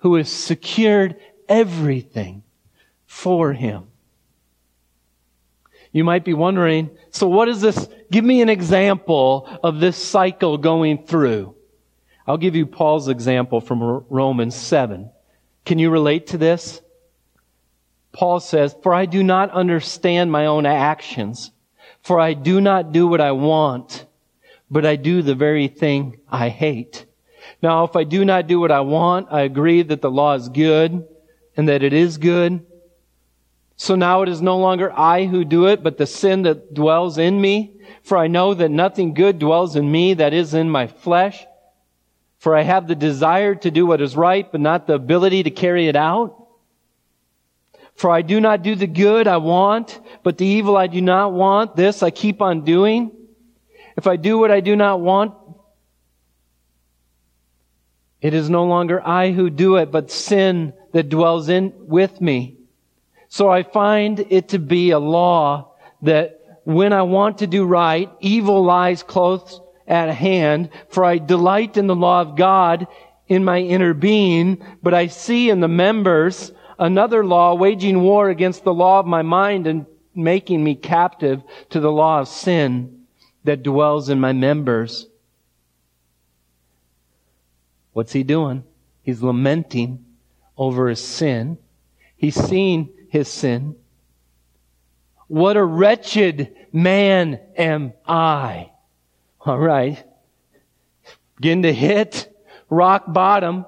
who 0.00 0.16
has 0.16 0.30
secured 0.30 1.16
everything 1.48 2.42
for 3.06 3.52
him. 3.52 3.84
You 5.92 6.04
might 6.04 6.24
be 6.24 6.34
wondering, 6.34 6.90
so 7.10 7.26
what 7.26 7.48
is 7.48 7.60
this? 7.60 7.88
Give 8.10 8.24
me 8.24 8.42
an 8.42 8.48
example 8.48 9.48
of 9.62 9.80
this 9.80 9.96
cycle 9.96 10.56
going 10.58 11.04
through. 11.04 11.54
I'll 12.26 12.36
give 12.36 12.54
you 12.54 12.66
Paul's 12.66 13.08
example 13.08 13.60
from 13.60 14.04
Romans 14.08 14.54
7. 14.54 15.10
Can 15.64 15.78
you 15.78 15.90
relate 15.90 16.28
to 16.28 16.38
this? 16.38 16.80
Paul 18.12 18.40
says, 18.40 18.74
For 18.82 18.94
I 18.94 19.06
do 19.06 19.22
not 19.22 19.50
understand 19.50 20.30
my 20.30 20.46
own 20.46 20.66
actions, 20.66 21.50
for 22.02 22.20
I 22.20 22.34
do 22.34 22.60
not 22.60 22.92
do 22.92 23.06
what 23.06 23.20
I 23.20 23.32
want, 23.32 24.06
but 24.70 24.86
I 24.86 24.96
do 24.96 25.22
the 25.22 25.34
very 25.34 25.68
thing 25.68 26.20
I 26.28 26.48
hate. 26.48 27.06
Now, 27.62 27.84
if 27.84 27.96
I 27.96 28.04
do 28.04 28.24
not 28.24 28.46
do 28.46 28.60
what 28.60 28.70
I 28.70 28.80
want, 28.80 29.28
I 29.30 29.42
agree 29.42 29.82
that 29.82 30.00
the 30.00 30.10
law 30.10 30.34
is 30.34 30.48
good 30.48 31.06
and 31.56 31.68
that 31.68 31.82
it 31.82 31.92
is 31.92 32.18
good. 32.18 32.64
So 33.76 33.94
now 33.94 34.22
it 34.22 34.28
is 34.28 34.42
no 34.42 34.58
longer 34.58 34.92
I 34.92 35.24
who 35.24 35.44
do 35.44 35.66
it, 35.68 35.82
but 35.82 35.96
the 35.96 36.06
sin 36.06 36.42
that 36.42 36.74
dwells 36.74 37.16
in 37.16 37.40
me. 37.40 37.72
For 38.02 38.18
I 38.18 38.26
know 38.26 38.52
that 38.52 38.70
nothing 38.70 39.14
good 39.14 39.38
dwells 39.38 39.74
in 39.74 39.90
me 39.90 40.14
that 40.14 40.34
is 40.34 40.52
in 40.52 40.68
my 40.68 40.86
flesh. 40.86 41.46
For 42.38 42.56
I 42.56 42.62
have 42.62 42.88
the 42.88 42.94
desire 42.94 43.54
to 43.54 43.70
do 43.70 43.86
what 43.86 44.00
is 44.00 44.16
right, 44.16 44.50
but 44.50 44.60
not 44.60 44.86
the 44.86 44.94
ability 44.94 45.44
to 45.44 45.50
carry 45.50 45.88
it 45.88 45.96
out. 45.96 46.46
For 47.94 48.10
I 48.10 48.22
do 48.22 48.40
not 48.40 48.62
do 48.62 48.74
the 48.74 48.86
good 48.86 49.26
I 49.26 49.36
want, 49.36 50.00
but 50.22 50.38
the 50.38 50.46
evil 50.46 50.76
I 50.76 50.86
do 50.86 51.02
not 51.02 51.32
want, 51.32 51.76
this 51.76 52.02
I 52.02 52.10
keep 52.10 52.40
on 52.40 52.64
doing. 52.64 53.10
If 53.96 54.06
I 54.06 54.16
do 54.16 54.38
what 54.38 54.50
I 54.50 54.60
do 54.60 54.74
not 54.76 55.00
want, 55.00 55.34
It 58.20 58.34
is 58.34 58.50
no 58.50 58.64
longer 58.64 59.06
I 59.06 59.30
who 59.30 59.50
do 59.50 59.76
it, 59.76 59.90
but 59.90 60.10
sin 60.10 60.74
that 60.92 61.08
dwells 61.08 61.48
in 61.48 61.72
with 61.78 62.20
me. 62.20 62.56
So 63.28 63.48
I 63.48 63.62
find 63.62 64.26
it 64.28 64.48
to 64.48 64.58
be 64.58 64.90
a 64.90 64.98
law 64.98 65.74
that 66.02 66.60
when 66.64 66.92
I 66.92 67.02
want 67.02 67.38
to 67.38 67.46
do 67.46 67.64
right, 67.64 68.10
evil 68.20 68.64
lies 68.64 69.02
close 69.02 69.60
at 69.86 70.10
hand, 70.10 70.70
for 70.88 71.04
I 71.04 71.18
delight 71.18 71.76
in 71.76 71.86
the 71.86 71.96
law 71.96 72.20
of 72.20 72.36
God 72.36 72.86
in 73.28 73.44
my 73.44 73.60
inner 73.60 73.94
being, 73.94 74.64
but 74.82 74.92
I 74.92 75.06
see 75.06 75.50
in 75.50 75.60
the 75.60 75.68
members 75.68 76.52
another 76.78 77.24
law 77.24 77.54
waging 77.54 78.02
war 78.02 78.28
against 78.28 78.64
the 78.64 78.74
law 78.74 79.00
of 79.00 79.06
my 79.06 79.22
mind 79.22 79.66
and 79.66 79.86
making 80.14 80.62
me 80.62 80.74
captive 80.74 81.42
to 81.70 81.80
the 81.80 81.92
law 81.92 82.20
of 82.20 82.28
sin 82.28 83.04
that 83.44 83.62
dwells 83.62 84.08
in 84.08 84.20
my 84.20 84.32
members. 84.32 85.06
What's 87.92 88.12
he 88.12 88.22
doing? 88.22 88.64
He's 89.02 89.22
lamenting 89.22 90.04
over 90.56 90.88
his 90.88 91.02
sin. 91.02 91.58
He's 92.16 92.34
seen 92.34 92.90
his 93.08 93.28
sin. 93.28 93.76
What 95.26 95.56
a 95.56 95.64
wretched 95.64 96.54
man 96.72 97.40
am 97.56 97.92
I. 98.06 98.70
All 99.40 99.58
right. 99.58 100.02
Begin 101.36 101.62
to 101.62 101.72
hit 101.72 102.30
rock 102.68 103.04
bottom. 103.08 103.64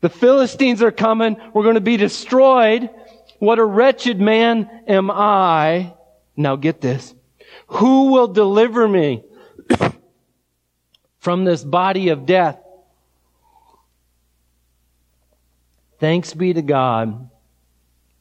The 0.00 0.10
Philistines 0.10 0.82
are 0.82 0.92
coming. 0.92 1.36
We're 1.54 1.62
going 1.62 1.76
to 1.76 1.80
be 1.80 1.96
destroyed. 1.96 2.90
What 3.38 3.58
a 3.58 3.64
wretched 3.64 4.20
man 4.20 4.68
am 4.86 5.10
I. 5.10 5.94
Now 6.36 6.56
get 6.56 6.80
this. 6.80 7.14
Who 7.68 8.12
will 8.12 8.28
deliver 8.28 8.86
me 8.86 9.24
from 11.24 11.44
this 11.44 11.64
body 11.64 12.10
of 12.10 12.26
death. 12.26 12.60
Thanks 15.98 16.34
be 16.34 16.52
to 16.52 16.60
God 16.60 17.30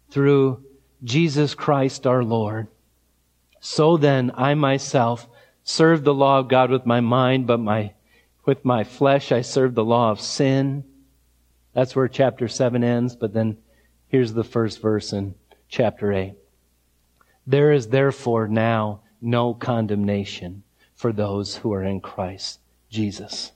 through 0.09 0.63
Jesus 1.03 1.53
Christ 1.53 2.07
our 2.07 2.23
Lord. 2.23 2.69
So 3.59 3.97
then, 3.97 4.31
I 4.35 4.53
myself 4.53 5.27
serve 5.65 6.05
the 6.05 6.13
law 6.13 6.39
of 6.39 6.47
God 6.47 6.71
with 6.71 6.85
my 6.85 7.01
mind, 7.01 7.45
but 7.45 7.59
my, 7.59 7.91
with 8.45 8.63
my 8.63 8.85
flesh 8.85 9.33
I 9.33 9.41
serve 9.41 9.75
the 9.75 9.83
law 9.83 10.09
of 10.09 10.21
sin. 10.21 10.85
That's 11.73 11.97
where 11.97 12.07
chapter 12.07 12.47
7 12.47 12.85
ends, 12.85 13.17
but 13.17 13.33
then 13.33 13.57
here's 14.07 14.31
the 14.31 14.45
first 14.45 14.81
verse 14.81 15.11
in 15.11 15.35
chapter 15.67 16.13
8. 16.13 16.35
There 17.45 17.73
is 17.73 17.89
therefore 17.89 18.47
now 18.47 19.01
no 19.21 19.53
condemnation 19.53 20.63
for 20.95 21.11
those 21.11 21.57
who 21.57 21.73
are 21.73 21.83
in 21.83 21.99
Christ 21.99 22.59
Jesus. 22.93 23.51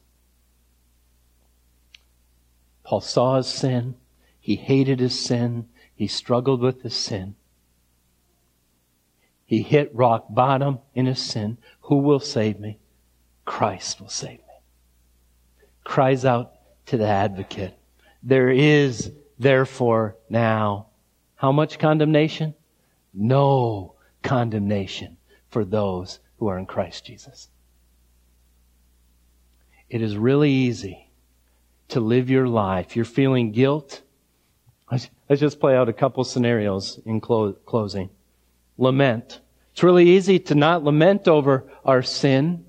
Paul 2.83 3.01
saw 3.01 3.37
his 3.37 3.47
sin. 3.47 3.95
He 4.39 4.55
hated 4.55 4.99
his 4.99 5.17
sin. 5.17 5.67
He 5.95 6.07
struggled 6.07 6.59
with 6.59 6.81
his 6.81 6.95
sin. 6.95 7.35
He 9.45 9.61
hit 9.61 9.93
rock 9.93 10.25
bottom 10.29 10.79
in 10.95 11.05
his 11.05 11.19
sin. 11.19 11.57
Who 11.81 11.97
will 11.97 12.19
save 12.19 12.59
me? 12.59 12.79
Christ 13.45 14.01
will 14.01 14.09
save 14.09 14.39
me. 14.39 15.65
Cries 15.83 16.25
out 16.25 16.53
to 16.87 16.97
the 16.97 17.07
advocate. 17.07 17.77
There 18.23 18.49
is 18.49 19.11
therefore 19.37 20.15
now 20.29 20.87
how 21.35 21.51
much 21.51 21.77
condemnation? 21.77 22.55
No 23.13 23.93
condemnation 24.23 25.17
for 25.49 25.63
those 25.63 26.19
who 26.39 26.47
are 26.47 26.57
in 26.57 26.65
Christ 26.65 27.05
Jesus. 27.05 27.49
It 29.89 30.01
is 30.01 30.17
really 30.17 30.51
easy 30.51 31.09
to 31.89 31.99
live 31.99 32.29
your 32.29 32.47
life. 32.47 32.95
You're 32.95 33.05
feeling 33.05 33.51
guilt. 33.51 34.01
Let's 34.91 35.09
just 35.39 35.59
play 35.59 35.75
out 35.75 35.89
a 35.89 35.93
couple 35.93 36.23
scenarios 36.23 36.99
in 37.05 37.21
clo- 37.21 37.53
closing. 37.53 38.09
Lament. 38.77 39.39
It's 39.71 39.83
really 39.83 40.09
easy 40.09 40.39
to 40.39 40.55
not 40.55 40.83
lament 40.83 41.27
over 41.27 41.71
our 41.85 42.01
sin, 42.01 42.65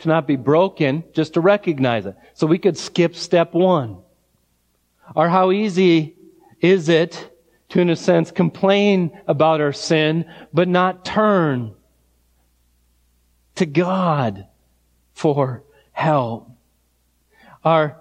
to 0.00 0.08
not 0.08 0.26
be 0.26 0.36
broken, 0.36 1.04
just 1.12 1.34
to 1.34 1.40
recognize 1.40 2.06
it. 2.06 2.16
So 2.34 2.46
we 2.46 2.58
could 2.58 2.76
skip 2.76 3.14
step 3.14 3.54
one. 3.54 3.98
Or 5.14 5.28
how 5.28 5.52
easy 5.52 6.16
is 6.60 6.88
it 6.88 7.30
to, 7.70 7.80
in 7.80 7.90
a 7.90 7.96
sense, 7.96 8.30
complain 8.30 9.18
about 9.26 9.60
our 9.60 9.72
sin, 9.72 10.30
but 10.52 10.68
not 10.68 11.04
turn 11.04 11.74
to 13.54 13.66
God 13.66 14.46
for 15.14 15.64
help. 16.02 16.50
Our, 17.64 17.96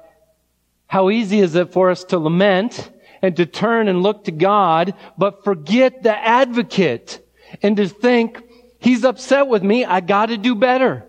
how 0.88 1.10
easy 1.10 1.40
is 1.40 1.56
it 1.56 1.72
for 1.72 1.92
us 1.92 2.04
to 2.06 2.18
lament 2.18 2.90
and 3.22 3.36
to 3.38 3.46
turn 3.46 3.88
and 3.88 4.02
look 4.02 4.26
to 4.26 4.32
God, 4.32 4.96
but 5.18 5.44
forget 5.44 6.02
the 6.02 6.18
advocate 6.18 7.26
and 7.62 7.78
to 7.78 7.88
think, 7.88 8.42
he's 8.80 9.06
upset 9.06 9.48
with 9.48 9.62
me, 9.64 9.86
I 9.86 10.00
gotta 10.00 10.38
do 10.38 10.56
better. 10.56 11.06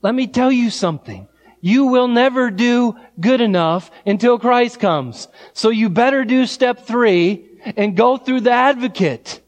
Let 0.00 0.14
me 0.14 0.26
tell 0.26 0.50
you 0.50 0.70
something. 0.70 1.28
You 1.60 1.86
will 1.86 2.08
never 2.08 2.50
do 2.50 2.96
good 3.20 3.40
enough 3.40 3.90
until 4.06 4.38
Christ 4.38 4.80
comes. 4.80 5.28
So 5.52 5.70
you 5.70 5.90
better 5.90 6.24
do 6.24 6.46
step 6.46 6.86
three 6.86 7.46
and 7.76 7.96
go 7.96 8.16
through 8.16 8.42
the 8.42 8.52
advocate. 8.52 9.40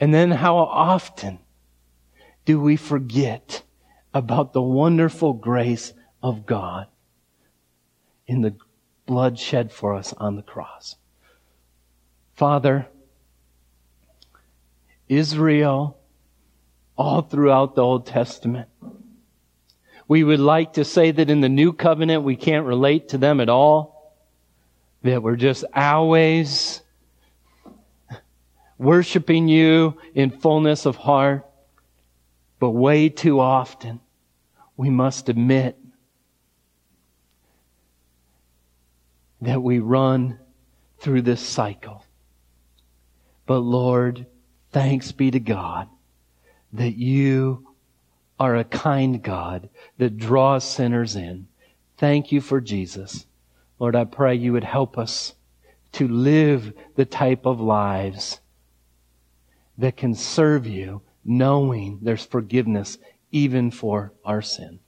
And 0.00 0.12
then 0.12 0.32
how 0.32 0.56
often 0.56 1.38
do 2.44 2.60
we 2.60 2.76
forget 2.76 3.62
about 4.14 4.52
the 4.52 4.62
wonderful 4.62 5.32
grace 5.32 5.92
of 6.22 6.46
God 6.46 6.86
in 8.26 8.42
the 8.42 8.56
blood 9.06 9.38
shed 9.38 9.72
for 9.72 9.94
us 9.94 10.12
on 10.14 10.36
the 10.36 10.42
cross. 10.42 10.96
Father, 12.34 12.86
Israel, 15.08 15.98
all 16.96 17.22
throughout 17.22 17.74
the 17.74 17.82
Old 17.82 18.06
Testament, 18.06 18.68
we 20.08 20.24
would 20.24 20.40
like 20.40 20.74
to 20.74 20.84
say 20.84 21.10
that 21.10 21.30
in 21.30 21.40
the 21.40 21.48
new 21.48 21.72
covenant 21.72 22.22
we 22.22 22.36
can't 22.36 22.66
relate 22.66 23.08
to 23.10 23.18
them 23.18 23.40
at 23.40 23.48
all, 23.48 24.14
that 25.02 25.22
we're 25.22 25.36
just 25.36 25.64
always 25.74 26.82
worshiping 28.78 29.48
you 29.48 29.96
in 30.14 30.30
fullness 30.30 30.86
of 30.86 30.96
heart. 30.96 31.46
But 32.58 32.70
way 32.70 33.08
too 33.08 33.40
often, 33.40 34.00
we 34.82 34.90
must 34.90 35.28
admit 35.28 35.78
that 39.40 39.62
we 39.62 39.78
run 39.78 40.40
through 40.98 41.22
this 41.22 41.40
cycle. 41.40 42.04
But 43.46 43.60
Lord, 43.60 44.26
thanks 44.72 45.12
be 45.12 45.30
to 45.30 45.38
God 45.38 45.88
that 46.72 46.96
you 46.96 47.68
are 48.40 48.56
a 48.56 48.64
kind 48.64 49.22
God 49.22 49.68
that 49.98 50.18
draws 50.18 50.68
sinners 50.68 51.14
in. 51.14 51.46
Thank 51.96 52.32
you 52.32 52.40
for 52.40 52.60
Jesus. 52.60 53.24
Lord, 53.78 53.94
I 53.94 54.02
pray 54.02 54.34
you 54.34 54.52
would 54.52 54.64
help 54.64 54.98
us 54.98 55.34
to 55.92 56.08
live 56.08 56.72
the 56.96 57.04
type 57.04 57.46
of 57.46 57.60
lives 57.60 58.40
that 59.78 59.96
can 59.96 60.16
serve 60.16 60.66
you 60.66 61.02
knowing 61.24 62.00
there's 62.02 62.26
forgiveness 62.26 62.98
even 63.32 63.70
for 63.70 64.12
our 64.24 64.42
sin. 64.42 64.78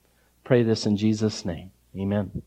Pray 0.44 0.62
this 0.62 0.86
in 0.86 0.96
Jesus' 0.96 1.44
name. 1.44 1.72
Amen. 1.96 2.42